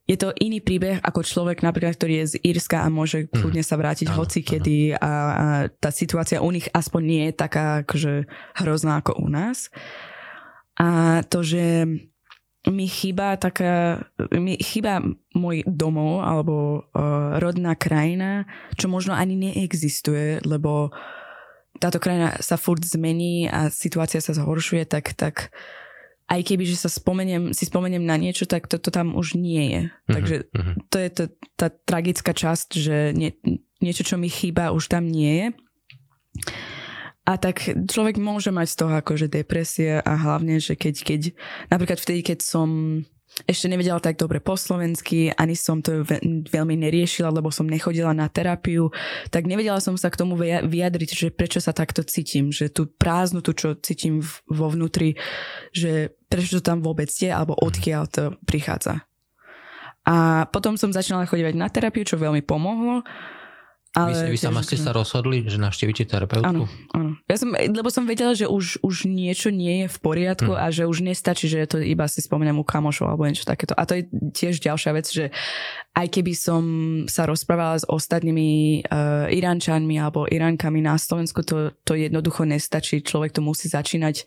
je 0.04 0.16
to 0.20 0.36
iný 0.36 0.60
príbeh 0.60 1.00
ako 1.00 1.24
človek 1.24 1.64
napríklad, 1.64 1.96
ktorý 1.96 2.14
je 2.24 2.36
z 2.36 2.52
Írska 2.52 2.84
a 2.84 2.92
môže 2.92 3.24
mm. 3.24 3.40
kľudne 3.40 3.64
sa 3.64 3.80
vrátiť 3.80 4.12
ano, 4.12 4.16
hoci 4.20 4.44
kedy 4.44 4.92
a, 4.92 5.00
a 5.00 5.46
tá 5.80 5.88
situácia 5.88 6.44
u 6.44 6.50
nich 6.52 6.68
aspoň 6.76 7.02
nie 7.02 7.22
je 7.28 7.32
taká 7.32 7.64
akože 7.88 8.28
hrozná 8.60 9.00
ako 9.00 9.16
u 9.16 9.28
nás. 9.32 9.72
A 10.76 11.20
to, 11.24 11.40
že 11.40 11.88
mi 12.68 12.86
chýba 12.88 13.40
taká, 13.40 14.04
mi 14.32 14.60
chýba 14.60 15.00
môj 15.32 15.64
domov 15.64 16.20
alebo 16.20 16.84
uh, 16.92 17.40
rodná 17.40 17.72
krajina, 17.72 18.44
čo 18.76 18.92
možno 18.92 19.16
ani 19.16 19.36
neexistuje, 19.36 20.44
lebo 20.44 20.92
táto 21.80 21.96
krajina 21.96 22.36
sa 22.44 22.60
furt 22.60 22.84
zmení 22.84 23.48
a 23.48 23.72
situácia 23.72 24.20
sa 24.20 24.36
zhoršuje, 24.36 24.84
tak, 24.88 25.12
tak 25.16 25.48
uh, 25.48 25.84
aj 26.24 26.40
keby, 26.40 26.64
že 26.64 26.80
sa 26.80 26.88
spomeniem, 26.88 27.52
si 27.52 27.68
spomeniem 27.68 28.04
na 28.04 28.16
niečo, 28.16 28.48
tak 28.48 28.64
toto 28.64 28.88
to 28.88 28.96
tam 28.96 29.12
už 29.12 29.36
nie 29.36 29.64
je. 29.70 29.82
Uh-huh, 29.88 30.14
Takže 30.16 30.36
uh-huh. 30.48 30.74
to 30.88 30.96
je 30.96 31.10
to, 31.12 31.24
tá 31.56 31.68
tragická 31.68 32.32
časť, 32.32 32.68
že 32.80 32.96
nie, 33.12 33.36
niečo, 33.84 34.02
čo 34.08 34.16
mi 34.16 34.32
chýba, 34.32 34.72
už 34.72 34.88
tam 34.88 35.04
nie 35.04 35.32
je. 35.36 35.46
A 37.24 37.40
tak 37.40 37.64
človek 37.64 38.20
môže 38.20 38.52
mať 38.52 38.68
z 38.68 38.76
toho 38.84 38.92
akože 39.00 39.32
depresie 39.32 39.96
a 39.96 40.12
hlavne, 40.12 40.60
že 40.60 40.76
keď, 40.76 40.94
keď 41.00 41.20
napríklad 41.72 41.96
vtedy, 41.96 42.20
keď 42.20 42.44
som 42.44 42.68
ešte 43.42 43.66
nevedela 43.66 43.98
tak 43.98 44.14
dobre 44.14 44.38
po 44.38 44.54
slovensky, 44.54 45.34
ani 45.34 45.58
som 45.58 45.82
to 45.82 46.06
veľmi 46.48 46.78
neriešila, 46.78 47.34
lebo 47.34 47.50
som 47.50 47.66
nechodila 47.66 48.14
na 48.14 48.30
terapiu, 48.30 48.94
tak 49.34 49.50
nevedela 49.50 49.82
som 49.82 49.98
sa 49.98 50.06
k 50.06 50.22
tomu 50.22 50.38
vyjadriť, 50.38 51.10
že 51.10 51.28
prečo 51.34 51.58
sa 51.58 51.74
takto 51.74 52.06
cítim, 52.06 52.54
že 52.54 52.70
tú 52.70 52.86
prázdnotu, 52.86 53.50
čo 53.58 53.68
cítim 53.74 54.22
vo 54.46 54.70
vnútri, 54.70 55.18
že 55.74 56.14
prečo 56.30 56.58
to 56.58 56.62
tam 56.62 56.78
vôbec 56.78 57.10
je, 57.10 57.26
alebo 57.26 57.58
odkiaľ 57.58 58.02
to 58.06 58.24
prichádza. 58.46 59.02
A 60.04 60.46
potom 60.52 60.78
som 60.78 60.94
začala 60.94 61.26
chodívať 61.26 61.58
na 61.58 61.66
terapiu, 61.66 62.06
čo 62.06 62.20
veľmi 62.20 62.44
pomohlo 62.44 63.02
ale 63.94 64.26
vy, 64.26 64.34
vy 64.34 64.38
sama 64.42 64.58
ste 64.66 64.74
sa 64.74 64.90
rozhodli, 64.90 65.46
že 65.46 65.54
navštívite 65.54 66.02
terapeutku? 66.10 66.66
Áno, 66.66 66.66
áno. 66.90 67.14
Ja 67.30 67.38
som, 67.38 67.54
lebo 67.54 67.86
som 67.94 68.10
vedela, 68.10 68.34
že 68.34 68.50
už, 68.50 68.82
už 68.82 69.06
niečo 69.06 69.54
nie 69.54 69.86
je 69.86 69.88
v 69.94 69.98
poriadku 70.02 70.50
hmm. 70.50 70.58
a 70.58 70.66
že 70.74 70.90
už 70.90 71.06
nestačí, 71.06 71.46
že 71.46 71.62
to 71.70 71.78
iba 71.78 72.10
si 72.10 72.18
spomeniem 72.18 72.58
u 72.58 72.66
kamošov 72.66 73.06
alebo 73.06 73.22
niečo 73.22 73.46
takéto. 73.46 73.70
A 73.78 73.86
to 73.86 74.02
je 74.02 74.10
tiež 74.34 74.58
ďalšia 74.58 74.90
vec, 74.98 75.06
že 75.06 75.30
aj 75.94 76.10
keby 76.10 76.34
som 76.34 76.62
sa 77.06 77.22
rozprávala 77.22 77.78
s 77.78 77.86
ostatnými 77.86 78.82
uh, 78.82 79.30
Iránčanmi 79.30 79.94
alebo 80.02 80.26
Iránkami 80.26 80.82
na 80.82 80.98
Slovensku, 80.98 81.46
to, 81.46 81.70
to 81.86 81.94
jednoducho 81.94 82.42
nestačí. 82.42 82.98
Človek 82.98 83.38
to 83.38 83.46
musí 83.46 83.70
začínať 83.70 84.26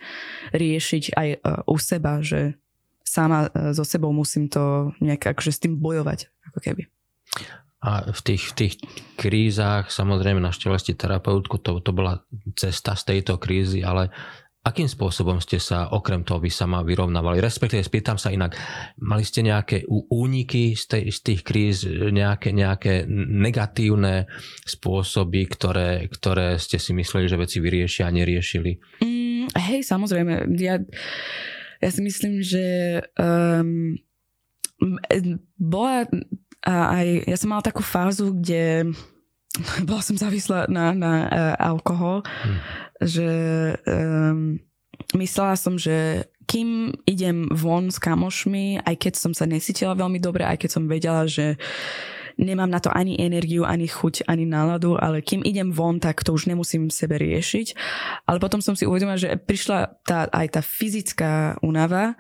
riešiť 0.56 1.12
aj 1.12 1.28
uh, 1.44 1.68
u 1.68 1.76
seba, 1.76 2.24
že 2.24 2.56
sama 3.04 3.52
uh, 3.52 3.76
so 3.76 3.84
sebou 3.84 4.16
musím 4.16 4.48
to 4.48 4.96
nejak 5.04 5.36
akože 5.36 5.52
s 5.52 5.60
tým 5.60 5.76
bojovať, 5.76 6.32
ako 6.48 6.60
keby. 6.64 6.88
A 7.78 8.10
v 8.10 8.22
tých, 8.26 8.44
v 8.52 8.54
tých 8.58 8.74
krízach, 9.22 9.94
samozrejme 9.94 10.42
naštívali 10.42 10.82
ste 10.82 10.98
terapeutku, 10.98 11.62
to, 11.62 11.78
to 11.86 11.94
bola 11.94 12.26
cesta 12.58 12.98
z 12.98 13.04
tejto 13.14 13.38
krízy, 13.38 13.86
ale 13.86 14.10
akým 14.68 14.90
spôsobom 14.92 15.40
ste 15.40 15.64
sa 15.64 15.88
okrem 15.96 16.28
toho 16.28 16.44
vy 16.44 16.52
sama 16.52 16.84
vyrovnávali? 16.84 17.40
Respektíve 17.40 17.80
spýtam 17.86 18.20
sa 18.20 18.34
inak, 18.34 18.58
mali 19.00 19.24
ste 19.24 19.48
nejaké 19.48 19.88
úniky 19.88 20.76
z, 20.76 20.84
tej, 20.92 21.04
z 21.14 21.20
tých 21.24 21.42
kríz, 21.48 21.88
nejaké, 21.88 22.52
nejaké 22.52 23.08
negatívne 23.08 24.28
spôsoby, 24.68 25.48
ktoré, 25.48 26.12
ktoré 26.12 26.60
ste 26.60 26.82
si 26.82 26.92
mysleli, 26.92 27.32
že 27.32 27.40
veci 27.40 27.64
vyriešia 27.64 28.12
a 28.12 28.16
neriešili? 28.16 28.72
Mm, 29.00 29.48
hej, 29.56 29.80
samozrejme. 29.88 30.52
Ja, 30.60 30.84
ja 31.80 31.90
si 31.94 32.02
myslím, 32.04 32.44
že 32.44 33.00
um, 33.16 33.96
bola 35.56 36.10
a 36.68 37.00
aj 37.00 37.08
ja 37.32 37.38
som 37.40 37.56
mala 37.56 37.64
takú 37.64 37.80
fázu, 37.80 38.36
kde 38.36 38.92
bola 39.88 40.04
som 40.04 40.20
závislá 40.20 40.68
na, 40.68 40.92
na 40.92 41.14
uh, 41.24 41.56
alkohol, 41.72 42.28
hmm. 42.28 42.60
že 43.08 43.30
um, 43.88 44.60
myslela 45.16 45.56
som, 45.56 45.80
že 45.80 46.28
kým 46.48 46.96
idem 47.04 47.52
von 47.52 47.92
s 47.92 48.00
kamošmi, 48.00 48.84
aj 48.84 48.96
keď 48.96 49.14
som 49.20 49.32
sa 49.36 49.44
nesítila 49.44 49.96
veľmi 49.96 50.20
dobre, 50.20 50.48
aj 50.48 50.64
keď 50.64 50.70
som 50.72 50.88
vedela, 50.88 51.28
že 51.28 51.60
nemám 52.40 52.70
na 52.70 52.80
to 52.80 52.88
ani 52.94 53.20
energiu, 53.20 53.68
ani 53.68 53.90
chuť, 53.90 54.30
ani 54.30 54.48
náladu, 54.48 54.96
ale 54.96 55.26
kým 55.26 55.44
idem 55.44 55.74
von, 55.74 56.00
tak 56.00 56.24
to 56.24 56.32
už 56.32 56.48
nemusím 56.48 56.88
sebe 56.88 57.18
riešiť. 57.20 57.74
Ale 58.30 58.38
potom 58.40 58.64
som 58.64 58.78
si 58.78 58.88
uvedomila, 58.88 59.20
že 59.20 59.36
prišla 59.36 60.00
tá, 60.06 60.30
aj 60.32 60.48
tá 60.56 60.62
fyzická 60.64 61.60
únava, 61.60 62.16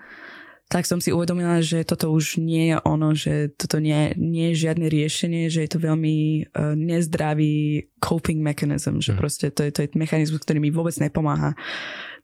tak 0.67 0.83
som 0.83 0.99
si 0.99 1.15
uvedomila, 1.15 1.63
že 1.63 1.87
toto 1.87 2.11
už 2.11 2.43
nie 2.43 2.75
je 2.75 2.77
ono, 2.83 3.15
že 3.15 3.55
toto 3.55 3.79
nie, 3.79 4.11
nie 4.19 4.51
je 4.51 4.67
žiadne 4.67 4.91
riešenie, 4.91 5.47
že 5.47 5.63
je 5.63 5.71
to 5.71 5.79
veľmi 5.79 6.43
uh, 6.51 6.75
nezdravý 6.75 7.87
coping 8.03 8.43
mechanism, 8.43 8.99
že 8.99 9.15
mm. 9.15 9.17
proste 9.17 9.47
to 9.55 9.63
je, 9.63 9.71
to 9.71 9.79
je 9.87 9.95
mechanizmus, 9.95 10.43
ktorý 10.43 10.59
mi 10.59 10.67
vôbec 10.67 10.91
nepomáha. 10.99 11.55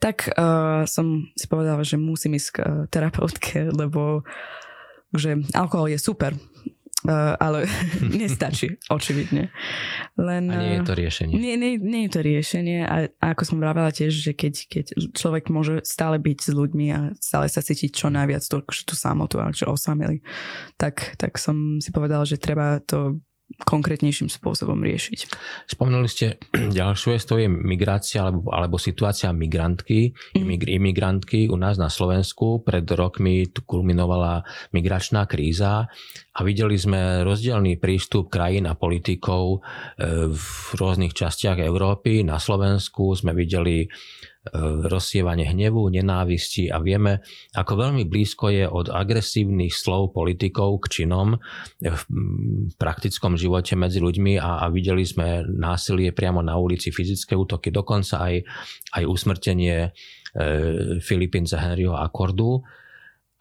Tak 0.04 0.36
uh, 0.36 0.84
som 0.84 1.32
si 1.40 1.48
povedala, 1.48 1.88
že 1.88 1.96
musím 1.96 2.36
ísť 2.36 2.50
k 2.52 2.58
uh, 2.60 2.68
terapeutke, 2.92 3.72
lebo 3.72 4.28
že 5.16 5.40
alkohol 5.56 5.96
je 5.96 6.00
super, 6.02 6.36
Uh, 7.04 7.36
ale 7.36 7.68
nestačí, 8.24 8.80
očividne. 8.88 9.52
Len, 10.16 10.44
a 10.48 10.56
nie 10.56 10.80
je 10.80 10.88
to 10.88 10.96
riešenie. 10.96 11.36
Nie, 11.36 11.60
nie, 11.60 11.76
nie 11.76 12.08
je 12.08 12.12
to 12.16 12.22
riešenie 12.24 12.80
a, 12.88 13.12
a 13.20 13.26
ako 13.36 13.44
som 13.44 13.58
vravela 13.60 13.92
tiež, 13.92 14.16
že 14.16 14.32
keď, 14.32 14.54
keď 14.72 14.86
človek 15.12 15.52
môže 15.52 15.84
stále 15.84 16.16
byť 16.16 16.38
s 16.40 16.52
ľuďmi 16.56 16.88
a 16.96 17.00
stále 17.20 17.52
sa 17.52 17.60
cítiť 17.60 17.92
čo 17.92 18.08
najviac 18.08 18.40
tú, 18.48 18.64
tú 18.64 18.96
samotu 18.96 19.44
a 19.44 19.52
čo 19.52 19.76
osameli, 19.76 20.24
tak, 20.80 21.20
tak 21.20 21.36
som 21.36 21.84
si 21.84 21.92
povedala, 21.92 22.24
že 22.24 22.40
treba 22.40 22.80
to 22.80 23.20
konkrétnejším 23.64 24.34
spôsobom 24.34 24.82
riešiť. 24.82 25.30
Spomenuli 25.70 26.10
ste 26.10 26.42
ďalšiu 26.80 27.08
vec, 27.14 27.24
to 27.24 27.38
je 27.38 27.48
migrácia 27.48 28.26
alebo, 28.26 28.50
alebo 28.50 28.82
situácia 28.82 29.30
migrantky, 29.30 30.14
mm. 30.34 30.68
imigrantky 30.68 31.48
u 31.48 31.58
nás 31.58 31.78
na 31.78 31.88
Slovensku. 31.88 32.66
Pred 32.66 32.86
rokmi 32.98 33.50
tu 33.54 33.62
kulminovala 33.64 34.42
migračná 34.74 35.30
kríza 35.30 35.86
a 36.34 36.40
videli 36.42 36.76
sme 36.76 37.22
rozdielný 37.22 37.78
prístup 37.78 38.34
krajín 38.34 38.66
a 38.66 38.74
politikov 38.74 39.62
e, 39.62 40.30
v 40.34 40.48
rôznych 40.74 41.14
častiach 41.14 41.62
Európy. 41.62 42.26
Na 42.26 42.42
Slovensku 42.42 43.14
sme 43.14 43.38
videli 43.38 43.86
rozsievanie 44.92 45.48
hnevu, 45.48 45.88
nenávisti 45.88 46.68
a 46.68 46.84
vieme, 46.84 47.24
ako 47.56 47.80
veľmi 47.80 48.04
blízko 48.04 48.52
je 48.52 48.66
od 48.68 48.92
agresívnych 48.92 49.72
slov 49.72 50.12
politikov 50.12 50.84
k 50.84 51.00
činom 51.00 51.40
v 51.80 52.04
praktickom 52.76 53.40
živote 53.40 53.80
medzi 53.80 54.04
ľuďmi 54.04 54.36
a, 54.44 54.64
a 54.64 54.66
videli 54.68 55.08
sme 55.08 55.48
násilie 55.48 56.12
priamo 56.12 56.44
na 56.44 56.60
ulici, 56.60 56.92
fyzické 56.92 57.40
útoky, 57.40 57.72
dokonca 57.72 58.20
aj, 58.20 58.44
aj 59.00 59.04
usmrtenie 59.08 59.78
e, 59.80 59.90
Filipínca 61.00 61.64
Henryho 61.64 61.96
Akordu. 61.96 62.68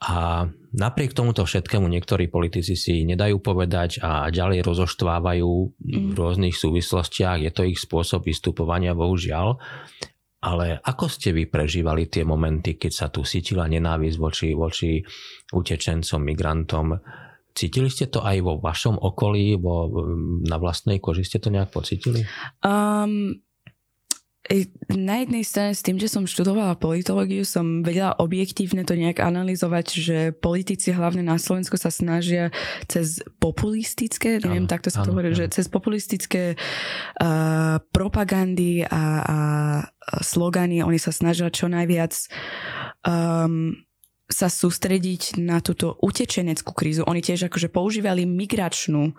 A 0.03 0.43
napriek 0.75 1.15
tomuto 1.15 1.47
všetkému 1.47 1.87
niektorí 1.87 2.27
politici 2.27 2.75
si 2.75 3.07
nedajú 3.07 3.39
povedať 3.39 4.03
a 4.03 4.27
ďalej 4.27 4.67
rozoštvávajú 4.67 5.51
v 5.79 6.11
mm. 6.11 6.11
rôznych 6.11 6.55
súvislostiach. 6.55 7.39
Je 7.39 7.51
to 7.55 7.63
ich 7.63 7.79
spôsob 7.79 8.27
vystupovania, 8.27 8.91
bohužiaľ. 8.91 9.63
Ale 10.43 10.75
ako 10.83 11.07
ste 11.07 11.31
vy 11.31 11.47
prežívali 11.47 12.11
tie 12.11 12.27
momenty, 12.27 12.75
keď 12.75 12.91
sa 12.91 13.07
tu 13.07 13.23
cítila 13.23 13.63
nenávisť 13.71 14.17
voči, 14.19 14.49
voči 14.51 14.99
utečencom, 15.55 16.19
migrantom? 16.19 16.99
Cítili 17.55 17.87
ste 17.87 18.11
to 18.11 18.19
aj 18.19 18.43
vo 18.43 18.59
vašom 18.59 18.99
okolí, 18.99 19.55
vo, 19.55 19.87
na 20.43 20.59
vlastnej 20.59 20.99
koži 20.99 21.23
ste 21.23 21.39
to 21.39 21.47
nejak 21.47 21.71
pocítili? 21.71 22.27
Um, 22.59 23.39
na 24.91 25.23
jednej 25.23 25.47
strane 25.47 25.71
s 25.71 25.79
tým, 25.79 25.95
že 25.95 26.11
som 26.11 26.27
študovala 26.27 26.75
politológiu, 26.75 27.47
som 27.47 27.79
vedela 27.79 28.11
objektívne 28.19 28.83
to 28.83 28.91
nejak 28.91 29.23
analyzovať, 29.23 29.85
že 29.95 30.17
politici 30.35 30.91
hlavne 30.91 31.23
na 31.23 31.39
Slovensku 31.39 31.79
sa 31.79 31.87
snažia 31.87 32.51
cez 32.91 33.23
populistické, 33.39 34.43
neviem, 34.43 34.67
takto 34.67 34.91
sa 34.91 35.07
to 35.07 35.15
hovorí, 35.15 35.31
že 35.31 35.47
cez 35.47 35.71
populistické 35.71 36.59
uh, 36.59 37.79
propagandy 37.95 38.83
a, 38.83 39.03
a 39.23 39.37
slogany, 40.19 40.83
oni 40.83 40.99
sa 40.99 41.15
snažia 41.15 41.47
čo 41.47 41.71
najviac 41.71 42.11
um, 43.07 43.79
sa 44.31 44.47
sústrediť 44.47 45.35
na 45.43 45.59
túto 45.59 45.99
utečeneckú 45.99 46.71
krízu. 46.71 47.03
Oni 47.03 47.19
tiež 47.19 47.51
akože 47.51 47.67
používali 47.67 48.23
migračnú, 48.23 49.11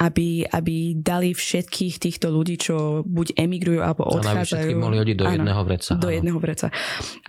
aby, 0.00 0.48
aby 0.48 0.96
dali 0.96 1.36
všetkých 1.36 2.00
týchto 2.00 2.32
ľudí, 2.32 2.56
čo 2.56 3.04
buď 3.04 3.36
emigrujú 3.36 3.80
alebo 3.84 4.08
odchádzajú. 4.08 4.72
A 4.72 4.80
mohli 4.80 4.98
hodiť 5.04 5.16
do 5.20 5.24
áno, 5.28 5.34
jedného 5.36 5.62
vreca. 5.68 5.90
Do 6.00 6.08
áno. 6.08 6.16
jedného 6.16 6.38
vreca. 6.40 6.66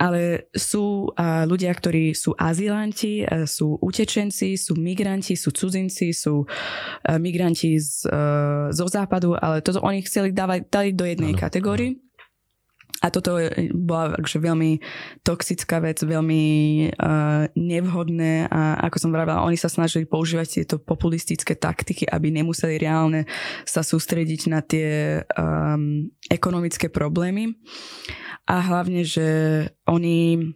Ale 0.00 0.20
sú 0.56 1.12
uh, 1.12 1.44
ľudia, 1.44 1.70
ktorí 1.76 2.16
sú 2.16 2.32
azilanti, 2.34 3.22
uh, 3.22 3.44
sú 3.44 3.76
utečenci, 3.78 4.56
sú 4.56 4.80
migranti, 4.80 5.36
sú 5.36 5.52
cudzinci, 5.52 6.16
sú 6.16 6.48
uh, 6.48 7.16
migranti 7.20 7.76
z, 7.76 8.08
uh, 8.08 8.72
zo 8.72 8.88
západu, 8.88 9.36
ale 9.36 9.60
toto 9.60 9.84
oni 9.84 10.00
chceli 10.08 10.32
dávať, 10.32 10.72
dali 10.72 10.96
do 10.96 11.04
jednej 11.04 11.36
áno, 11.36 11.40
kategórii. 11.40 12.00
Áno 12.00 12.09
a 13.00 13.08
toto 13.08 13.40
bola 13.72 14.12
akože 14.12 14.38
veľmi 14.44 14.70
toxická 15.24 15.80
vec, 15.80 16.04
veľmi 16.04 16.44
uh, 16.92 17.48
nevhodné 17.56 18.44
a 18.52 18.76
ako 18.84 18.96
som 19.00 19.10
vravila, 19.10 19.40
oni 19.48 19.56
sa 19.56 19.72
snažili 19.72 20.04
používať 20.04 20.60
tieto 20.60 20.76
populistické 20.76 21.56
taktiky, 21.56 22.04
aby 22.04 22.28
nemuseli 22.28 22.76
reálne 22.76 23.24
sa 23.64 23.80
sústrediť 23.80 24.40
na 24.52 24.60
tie 24.60 25.24
um, 25.32 26.12
ekonomické 26.28 26.92
problémy. 26.92 27.56
A 28.44 28.60
hlavne, 28.60 29.06
že 29.06 29.28
oni 29.88 30.50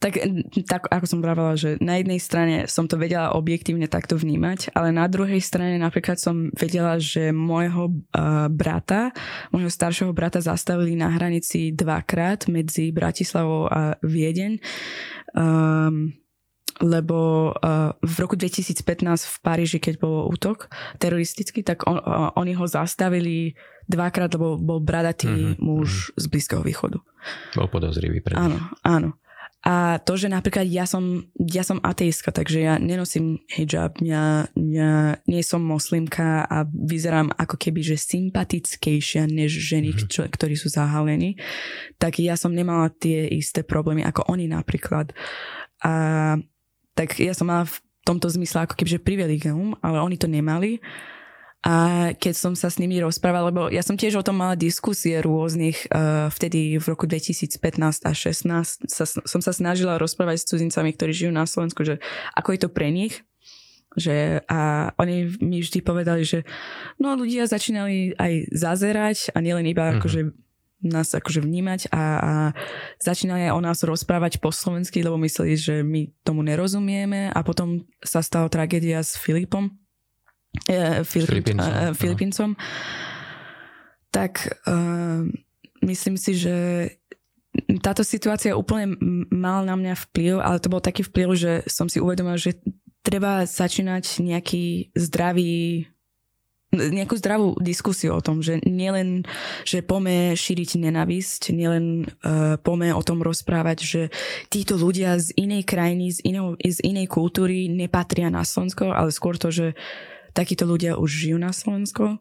tak, 0.00 0.16
tak 0.64 0.88
ako 0.88 1.04
som 1.04 1.20
vravela, 1.20 1.60
že 1.60 1.76
na 1.76 2.00
jednej 2.00 2.16
strane 2.16 2.64
som 2.64 2.88
to 2.88 2.96
vedela 2.96 3.36
objektívne 3.36 3.84
takto 3.84 4.16
vnímať, 4.16 4.72
ale 4.72 4.96
na 4.96 5.04
druhej 5.04 5.44
strane 5.44 5.76
napríklad 5.76 6.16
som 6.16 6.48
vedela, 6.56 6.96
že 6.96 7.36
môjho 7.36 7.92
uh, 8.16 8.48
brata, 8.48 9.12
môjho 9.52 9.68
staršieho 9.68 10.16
brata 10.16 10.40
zastavili 10.40 10.96
na 10.96 11.12
hranici 11.12 11.76
dvakrát 11.76 12.48
medzi 12.48 12.88
Bratislavou 12.96 13.68
a 13.68 14.00
Viedeň. 14.00 14.56
Um, 15.36 16.16
lebo 16.80 17.52
uh, 17.52 17.92
v 18.00 18.14
roku 18.24 18.40
2015 18.40 19.04
v 19.04 19.36
Paríži, 19.44 19.78
keď 19.84 20.00
bol 20.00 20.32
útok 20.32 20.72
teroristický, 20.96 21.60
tak 21.60 21.84
on, 21.84 22.00
uh, 22.00 22.32
oni 22.40 22.56
ho 22.56 22.64
zastavili 22.64 23.52
dvakrát, 23.84 24.32
lebo 24.32 24.56
bol 24.56 24.80
bradatý 24.80 25.28
mm-hmm. 25.28 25.60
muž 25.60 26.16
z 26.16 26.24
Blízkeho 26.24 26.64
východu. 26.64 26.96
Bol 27.52 27.68
podozrivý 27.68 28.24
pre 28.24 28.32
Áno, 28.32 28.56
áno. 28.80 29.20
A 29.60 30.00
to, 30.00 30.16
že 30.16 30.32
napríklad 30.32 30.64
ja 30.72 30.88
som, 30.88 31.28
ja 31.36 31.60
som 31.60 31.84
ateistka, 31.84 32.32
takže 32.32 32.64
ja 32.64 32.74
nenosím 32.80 33.44
hijab, 33.52 34.00
ja, 34.00 34.48
ja 34.56 35.20
nie 35.28 35.42
som 35.44 35.60
moslimka 35.60 36.48
a 36.48 36.64
vyzerám 36.64 37.28
ako 37.36 37.60
keby, 37.60 37.84
že 37.84 38.00
sympatickejšia 38.00 39.28
než 39.28 39.52
ženy, 39.52 39.92
mm-hmm. 39.92 40.08
čo, 40.08 40.24
ktorí 40.24 40.56
sú 40.56 40.72
zahalení, 40.72 41.36
tak 42.00 42.24
ja 42.24 42.40
som 42.40 42.56
nemala 42.56 42.88
tie 42.88 43.28
isté 43.28 43.60
problémy 43.60 44.00
ako 44.00 44.32
oni 44.32 44.48
napríklad. 44.48 45.12
A 45.84 45.92
tak 46.96 47.20
ja 47.20 47.36
som 47.36 47.52
mala 47.52 47.68
v 47.68 47.76
tomto 48.08 48.32
zmysle 48.32 48.64
ako 48.64 48.80
keby, 48.80 48.96
že 48.96 49.04
privilegium, 49.04 49.76
ale 49.84 50.00
oni 50.00 50.16
to 50.16 50.24
nemali. 50.24 50.80
A 51.60 52.08
keď 52.16 52.34
som 52.40 52.52
sa 52.56 52.72
s 52.72 52.80
nimi 52.80 52.96
rozprávala, 53.04 53.52
lebo 53.52 53.68
ja 53.68 53.84
som 53.84 53.92
tiež 53.92 54.16
o 54.16 54.24
tom 54.24 54.40
mala 54.40 54.56
diskusie 54.56 55.20
rôznych, 55.20 55.92
uh, 55.92 56.32
vtedy 56.32 56.80
v 56.80 56.86
roku 56.88 57.04
2015 57.04 57.60
a 58.08 58.12
16 58.16 58.88
sa, 58.88 59.04
som 59.04 59.40
sa 59.44 59.52
snažila 59.52 60.00
rozprávať 60.00 60.40
s 60.40 60.48
cudzincami, 60.48 60.96
ktorí 60.96 61.12
žijú 61.12 61.32
na 61.36 61.44
Slovensku, 61.44 61.84
že 61.84 62.00
ako 62.32 62.56
je 62.56 62.60
to 62.64 62.68
pre 62.72 62.88
nich, 62.88 63.20
že 63.92 64.40
a 64.48 64.92
oni 64.96 65.36
mi 65.44 65.60
vždy 65.60 65.84
povedali, 65.84 66.24
že 66.24 66.48
no 66.96 67.12
ľudia 67.12 67.44
začínali 67.44 68.16
aj 68.16 68.54
zazerať 68.56 69.36
a 69.36 69.44
nielen 69.44 69.68
iba 69.68 69.90
mm-hmm. 69.90 70.00
akože 70.00 70.20
nás 70.80 71.12
akože 71.12 71.44
vnímať 71.44 71.92
a, 71.92 72.02
a 72.16 72.32
začínali 72.96 73.48
aj 73.48 73.52
o 73.52 73.60
nás 73.60 73.84
rozprávať 73.84 74.40
po 74.40 74.48
slovensky, 74.48 75.04
lebo 75.04 75.20
mysleli, 75.20 75.52
že 75.60 75.84
my 75.84 76.08
tomu 76.24 76.40
nerozumieme 76.40 77.28
a 77.28 77.40
potom 77.44 77.84
sa 78.00 78.24
stala 78.24 78.48
tragédia 78.48 79.04
s 79.04 79.12
Filipom, 79.20 79.76
e, 80.68 81.04
Filipín, 81.04 81.60
e, 81.60 81.94
Filipíncom, 81.94 82.56
tak 84.10 84.50
uh, 84.66 85.22
myslím 85.86 86.18
si, 86.18 86.34
že 86.34 86.56
táto 87.78 88.02
situácia 88.02 88.58
úplne 88.58 88.98
mala 89.30 89.62
na 89.62 89.74
mňa 89.78 89.94
vplyv, 90.10 90.42
ale 90.42 90.58
to 90.58 90.70
bol 90.70 90.82
taký 90.82 91.06
vplyv, 91.06 91.28
že 91.38 91.52
som 91.70 91.86
si 91.86 92.02
uvedomila, 92.02 92.34
že 92.34 92.58
treba 93.06 93.46
začínať 93.46 94.22
nejaký 94.22 94.94
zdravý 94.98 95.86
nejakú 96.70 97.18
zdravú 97.18 97.58
diskusiu 97.58 98.14
o 98.14 98.22
tom, 98.22 98.46
že 98.46 98.62
nielen, 98.62 99.26
že 99.66 99.82
pome 99.82 100.38
šíriť 100.38 100.78
nenavisť, 100.78 101.50
nielen 101.50 102.06
uh, 102.06 102.62
pome 102.62 102.94
o 102.94 103.02
tom 103.02 103.26
rozprávať, 103.26 103.78
že 103.82 104.02
títo 104.46 104.78
ľudia 104.78 105.18
z 105.18 105.34
inej 105.34 105.66
krajiny, 105.66 106.14
z, 106.14 106.18
inou, 106.30 106.54
z 106.54 106.78
inej 106.86 107.10
kultúry 107.10 107.66
nepatria 107.66 108.30
na 108.30 108.46
Slovensko, 108.46 108.94
ale 108.94 109.10
skôr 109.10 109.34
to, 109.34 109.50
že 109.50 109.74
takíto 110.32 110.66
ľudia 110.66 110.96
už 110.96 111.10
žijú 111.10 111.38
na 111.38 111.54
Slovensku 111.54 112.18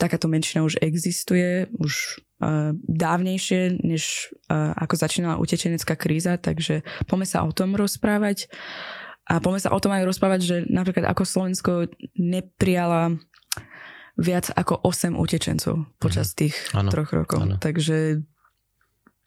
takáto 0.00 0.32
menšina 0.32 0.64
už 0.64 0.80
existuje, 0.80 1.68
už 1.76 2.24
uh, 2.40 2.72
dávnejšie, 2.88 3.84
než 3.84 4.32
uh, 4.48 4.72
ako 4.80 4.96
začínala 4.96 5.36
utečenecká 5.36 5.92
kríza, 6.00 6.40
takže 6.40 6.80
poďme 7.04 7.28
sa 7.28 7.44
o 7.44 7.52
tom 7.52 7.76
rozprávať. 7.76 8.48
A 9.28 9.38
poďme 9.44 9.60
sa 9.60 9.76
o 9.76 9.78
tom 9.78 9.92
aj 9.92 10.08
rozprávať, 10.08 10.40
že 10.40 10.56
napríklad 10.72 11.04
ako 11.04 11.22
Slovensko 11.28 11.72
neprijala 12.16 13.20
viac 14.16 14.50
ako 14.56 14.80
8 14.88 15.14
utečencov 15.14 15.86
počas 16.00 16.32
mhm. 16.32 16.36
tých 16.40 16.56
ano, 16.72 16.88
troch 16.88 17.12
rokov. 17.12 17.38
Ano. 17.44 17.60
Takže 17.60 18.24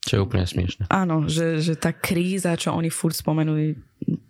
čo 0.03 0.19
je 0.19 0.23
úplne 0.25 0.43
smiešne. 0.43 0.91
Áno, 0.91 1.31
že, 1.31 1.63
že 1.63 1.79
tá 1.79 1.95
kríza, 1.95 2.59
čo 2.59 2.75
oni 2.75 2.91
furt 2.91 3.15
spomenuli, 3.15 3.79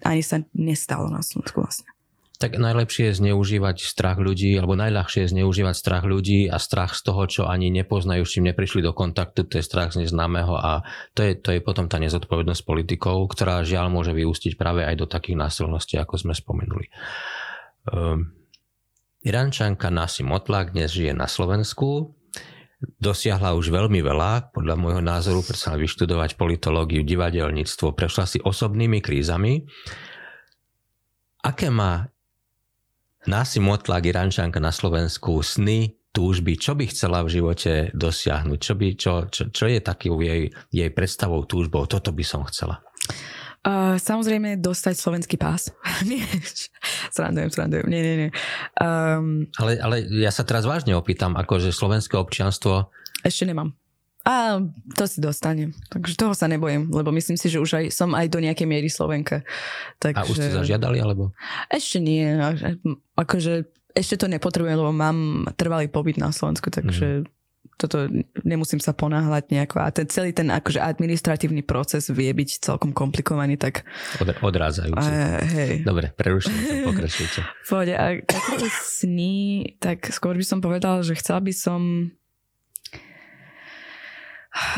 ani 0.05 0.21
sa 0.21 0.37
nestalo 0.53 1.09
na 1.09 1.25
Slovensku 1.25 1.65
vlastne. 1.65 1.89
Tak 2.43 2.59
najlepšie 2.59 3.15
je 3.15 3.23
zneužívať 3.23 3.87
strach 3.87 4.19
ľudí, 4.19 4.51
alebo 4.59 4.75
najľahšie 4.75 5.23
je 5.23 5.31
zneužívať 5.31 5.79
strach 5.79 6.03
ľudí 6.03 6.51
a 6.51 6.59
strach 6.59 6.91
z 6.91 7.07
toho, 7.07 7.23
čo 7.23 7.41
ani 7.47 7.71
nepoznajú, 7.71 8.27
s 8.27 8.35
čím 8.35 8.51
neprišli 8.51 8.83
do 8.83 8.91
kontaktu, 8.91 9.47
to 9.47 9.55
je 9.55 9.63
strach 9.63 9.95
z 9.95 10.03
neznámeho 10.03 10.51
a 10.51 10.83
to 11.15 11.23
je, 11.23 11.39
to 11.39 11.55
je 11.55 11.63
potom 11.63 11.87
tá 11.87 12.03
nezodpovednosť 12.03 12.67
politikov, 12.67 13.31
ktorá 13.31 13.63
žiaľ 13.63 13.87
môže 13.87 14.11
vyústiť 14.11 14.59
práve 14.59 14.83
aj 14.83 14.91
do 14.99 15.07
takých 15.07 15.39
násilností, 15.39 15.95
ako 15.95 16.19
sme 16.19 16.35
spomenuli. 16.35 16.91
Um, 17.87 18.35
Irančanka 19.23 19.87
Nasi 19.87 20.27
Motlak 20.27 20.75
dnes 20.75 20.91
žije 20.91 21.15
na 21.15 21.31
Slovensku, 21.31 22.11
dosiahla 22.99 23.55
už 23.55 23.71
veľmi 23.71 24.03
veľa, 24.03 24.51
podľa 24.51 24.75
môjho 24.75 24.99
názoru, 24.99 25.39
predsa 25.47 25.79
vyštudovať 25.79 26.35
politológiu, 26.35 27.07
divadelníctvo, 27.07 27.95
prešla 27.95 28.27
si 28.27 28.43
osobnými 28.43 28.99
krízami. 28.99 29.63
Aké 31.39 31.71
má 31.71 32.12
Nasi 33.23 33.63
Motlak, 33.63 34.03
Irančanka 34.03 34.59
na 34.59 34.75
Slovensku, 34.75 35.39
sny, 35.39 35.95
túžby, 36.13 36.59
čo 36.59 36.77
by 36.77 36.85
chcela 36.91 37.25
v 37.25 37.41
živote 37.41 37.89
dosiahnuť, 37.95 38.59
čo, 38.61 38.73
by, 38.77 38.87
čo, 38.93 39.13
čo, 39.33 39.43
čo 39.49 39.65
je 39.65 39.79
taký 39.81 40.13
jej, 40.13 40.53
jej 40.69 40.89
predstavou, 40.93 41.43
túžbou, 41.49 41.89
toto 41.89 42.13
by 42.13 42.23
som 42.23 42.45
chcela. 42.45 42.83
Uh, 43.63 43.95
samozrejme 43.95 44.59
dostať 44.59 44.95
slovenský 44.99 45.35
pás. 45.39 45.71
nie, 46.09 46.21
srandujem, 47.09 47.49
srandujem. 47.49 47.87
Nie, 47.87 48.01
nie, 48.03 48.15
nie. 48.27 48.29
Um, 48.75 49.47
ale, 49.55 49.79
ale 49.79 49.95
ja 50.19 50.35
sa 50.35 50.43
teraz 50.43 50.67
vážne 50.67 50.93
opýtam, 50.93 51.39
akože 51.39 51.71
slovenské 51.71 52.19
občianstvo... 52.19 52.91
Ešte 53.23 53.47
nemám. 53.47 53.71
A 54.23 54.63
to 54.95 55.03
si 55.03 55.19
dostanem. 55.19 55.75
Takže 55.91 56.15
toho 56.15 56.31
sa 56.31 56.47
nebojím, 56.47 56.87
lebo 56.95 57.11
myslím 57.11 57.35
si, 57.35 57.51
že 57.51 57.59
už 57.59 57.71
aj, 57.75 57.85
som 57.91 58.15
aj 58.15 58.31
do 58.31 58.39
nejakej 58.39 58.67
miery 58.67 58.87
Slovenka. 58.87 59.43
Takže... 59.99 60.19
A 60.19 60.27
už 60.27 60.37
ste 60.39 60.51
zažiadali, 60.51 61.03
alebo? 61.03 61.35
Ešte 61.67 61.99
nie. 61.99 62.23
Akože 63.19 63.67
ešte 63.93 64.15
to 64.17 64.31
nepotrebujem, 64.31 64.79
lebo 64.79 64.95
mám 64.95 65.45
trvalý 65.59 65.91
pobyt 65.91 66.17
na 66.17 66.31
Slovensku, 66.31 66.73
takže 66.73 67.27
mm 67.27 67.41
toto 67.83 68.07
nemusím 68.45 68.79
sa 68.79 68.93
ponáhľať 68.93 69.49
nejako 69.49 69.81
a 69.81 69.89
ten 69.89 70.07
celý 70.07 70.31
ten 70.31 70.47
akože 70.47 70.79
administratívny 70.79 71.65
proces 71.65 72.07
vie 72.07 72.29
byť 72.29 72.63
celkom 72.63 72.93
komplikovaný, 72.93 73.57
tak... 73.57 73.83
Od, 74.21 74.29
odrádzajúci. 74.29 75.09
A, 75.09 75.41
hej. 75.43 75.73
Dobre, 75.81 76.13
preruším 76.13 76.53
sa, 76.53 76.73
pokračujte. 76.85 77.39
Pôjde, 77.67 77.93
a 77.97 78.05
také 78.23 78.67
sny, 78.71 79.35
tak 79.81 80.05
skôr 80.13 80.37
by 80.37 80.45
som 80.45 80.59
povedal, 80.61 81.01
že 81.01 81.17
chcela 81.17 81.41
by 81.43 81.53
som 81.53 82.13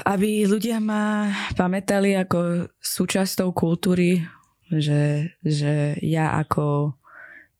aby 0.08 0.48
ľudia 0.48 0.80
ma 0.80 1.28
pamätali 1.60 2.16
ako 2.16 2.72
súčasťou 2.80 3.52
kultúry, 3.52 4.24
že, 4.72 5.36
že 5.44 6.00
ja 6.00 6.40
ako 6.40 6.96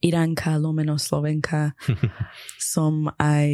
Iránka, 0.00 0.56
lomeno 0.56 0.96
Slovenka 0.96 1.76
som 2.72 3.08
aj 3.20 3.50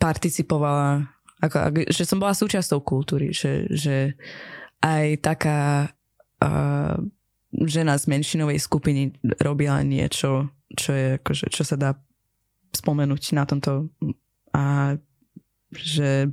participovala, 0.00 1.04
ako, 1.44 1.84
že 1.92 2.08
som 2.08 2.16
bola 2.16 2.32
súčasťou 2.32 2.80
kultúry, 2.80 3.36
že, 3.36 3.68
že 3.68 4.16
aj 4.80 5.20
taká 5.20 5.92
uh, 6.40 6.96
žena 7.52 7.94
z 8.00 8.04
menšinovej 8.08 8.56
skupiny 8.56 9.12
robila 9.44 9.84
niečo, 9.84 10.48
čo, 10.72 10.90
je, 10.96 11.08
akože, 11.20 11.52
čo 11.52 11.62
sa 11.66 11.76
dá 11.76 11.90
spomenúť 12.72 13.36
na 13.36 13.44
tomto. 13.44 13.90
A 14.54 14.96
že 15.74 16.30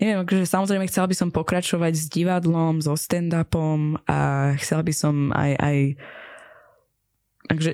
neviem, 0.00 0.24
akože 0.24 0.48
samozrejme 0.48 0.88
chcela 0.88 1.06
by 1.06 1.16
som 1.16 1.28
pokračovať 1.28 1.92
s 1.92 2.08
divadlom, 2.08 2.80
so 2.80 2.96
stand-upom 2.96 4.00
a 4.08 4.52
chcela 4.56 4.82
by 4.82 4.92
som 4.96 5.14
aj, 5.36 5.52
aj 5.60 5.76
takže 7.52 7.70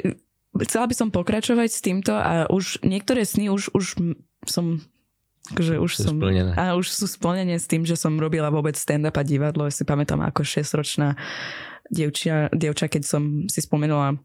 chcela 0.66 0.84
by 0.90 0.94
som 0.98 1.08
pokračovať 1.14 1.68
s 1.70 1.80
týmto 1.80 2.12
a 2.12 2.50
už 2.50 2.82
niektoré 2.82 3.22
sny 3.22 3.54
už, 3.54 3.70
už 3.72 3.94
som 4.44 4.82
akože 5.54 5.78
už 5.78 5.92
som, 5.94 6.18
splnené. 6.18 6.52
a 6.58 6.74
už 6.74 6.90
sú 6.90 7.06
splnené 7.06 7.54
s 7.62 7.70
tým, 7.70 7.86
že 7.86 7.94
som 7.94 8.18
robila 8.18 8.50
vôbec 8.50 8.74
stand-up 8.74 9.14
a 9.14 9.22
divadlo. 9.22 9.70
Ja 9.70 9.74
si 9.74 9.86
pamätám 9.86 10.18
ako 10.26 10.42
6-ročná 10.42 11.14
dievčia, 11.86 12.50
dievča, 12.50 12.90
keď 12.90 13.02
som 13.06 13.22
si 13.46 13.62
spomenula 13.62 14.18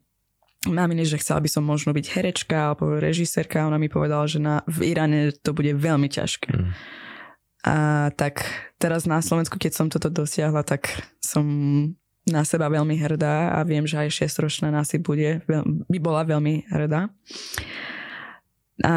mamine, 0.65 1.05
že 1.05 1.21
chcela 1.21 1.41
by 1.41 1.49
som 1.49 1.65
možno 1.65 1.93
byť 1.93 2.05
herečka 2.17 2.73
alebo 2.73 2.97
režisérka. 2.97 3.65
Ona 3.69 3.77
mi 3.77 3.89
povedala, 3.89 4.25
že 4.25 4.41
na, 4.41 4.65
v 4.65 4.93
Iráne 4.93 5.33
to 5.33 5.53
bude 5.53 5.73
veľmi 5.77 6.09
ťažké. 6.09 6.53
Mm. 6.53 6.73
A 7.61 8.09
tak 8.17 8.41
teraz 8.81 9.05
na 9.05 9.21
Slovensku, 9.21 9.61
keď 9.61 9.71
som 9.77 9.87
toto 9.87 10.09
dosiahla, 10.09 10.65
tak 10.65 10.89
som 11.21 11.45
na 12.25 12.45
seba 12.45 12.69
veľmi 12.69 12.97
hrdá 12.97 13.57
a 13.57 13.65
viem, 13.65 13.85
že 13.85 13.97
aj 13.97 14.25
6-ročná 14.25 14.69
nási 14.69 15.01
bude, 15.01 15.41
by 15.89 15.99
bola 16.01 16.21
veľmi 16.25 16.69
hrdá. 16.69 17.09
A 18.81 18.95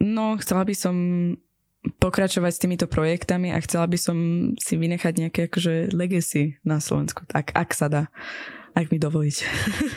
no, 0.00 0.36
chcela 0.40 0.64
by 0.64 0.74
som 0.76 0.96
pokračovať 1.98 2.52
s 2.52 2.62
týmito 2.62 2.86
projektami 2.86 3.50
a 3.50 3.58
chcela 3.60 3.90
by 3.90 3.98
som 3.98 4.16
si 4.56 4.74
vynechať 4.78 5.12
nejaké 5.18 5.40
akože 5.50 5.90
legacy 5.90 6.56
na 6.62 6.78
Slovensku, 6.78 7.26
tak 7.26 7.50
ak 7.52 7.74
sa 7.74 7.90
dá, 7.90 8.02
ak 8.72 8.88
mi 8.88 9.02
dovoliť. 9.02 9.36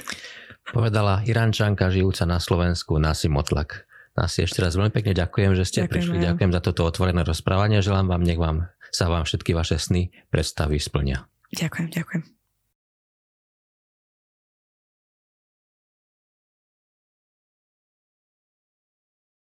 Povedala 0.76 1.22
Irančanka 1.22 1.94
žijúca 1.94 2.26
na 2.26 2.42
Slovensku 2.42 2.98
Nasi 2.98 3.30
Motlak. 3.30 3.85
Nasi 4.16 4.48
ešte 4.48 4.64
raz 4.64 4.80
veľmi 4.80 4.96
pekne 4.96 5.12
ďakujem, 5.12 5.52
že 5.60 5.68
ste 5.68 5.80
ďakujem, 5.84 5.92
prišli. 5.92 6.16
Ďakujem 6.24 6.52
za 6.56 6.62
toto 6.64 6.88
otvorené 6.88 7.22
rozprávanie. 7.28 7.84
Želám 7.84 8.08
vám, 8.16 8.24
nech 8.24 8.40
vám 8.40 8.72
sa 8.96 9.12
vám 9.12 9.28
všetky 9.28 9.52
vaše 9.52 9.76
sny 9.76 10.16
predstavy 10.32 10.80
splnia. 10.80 11.28
Ďakujem, 11.52 11.92
ďakujem. 11.92 12.45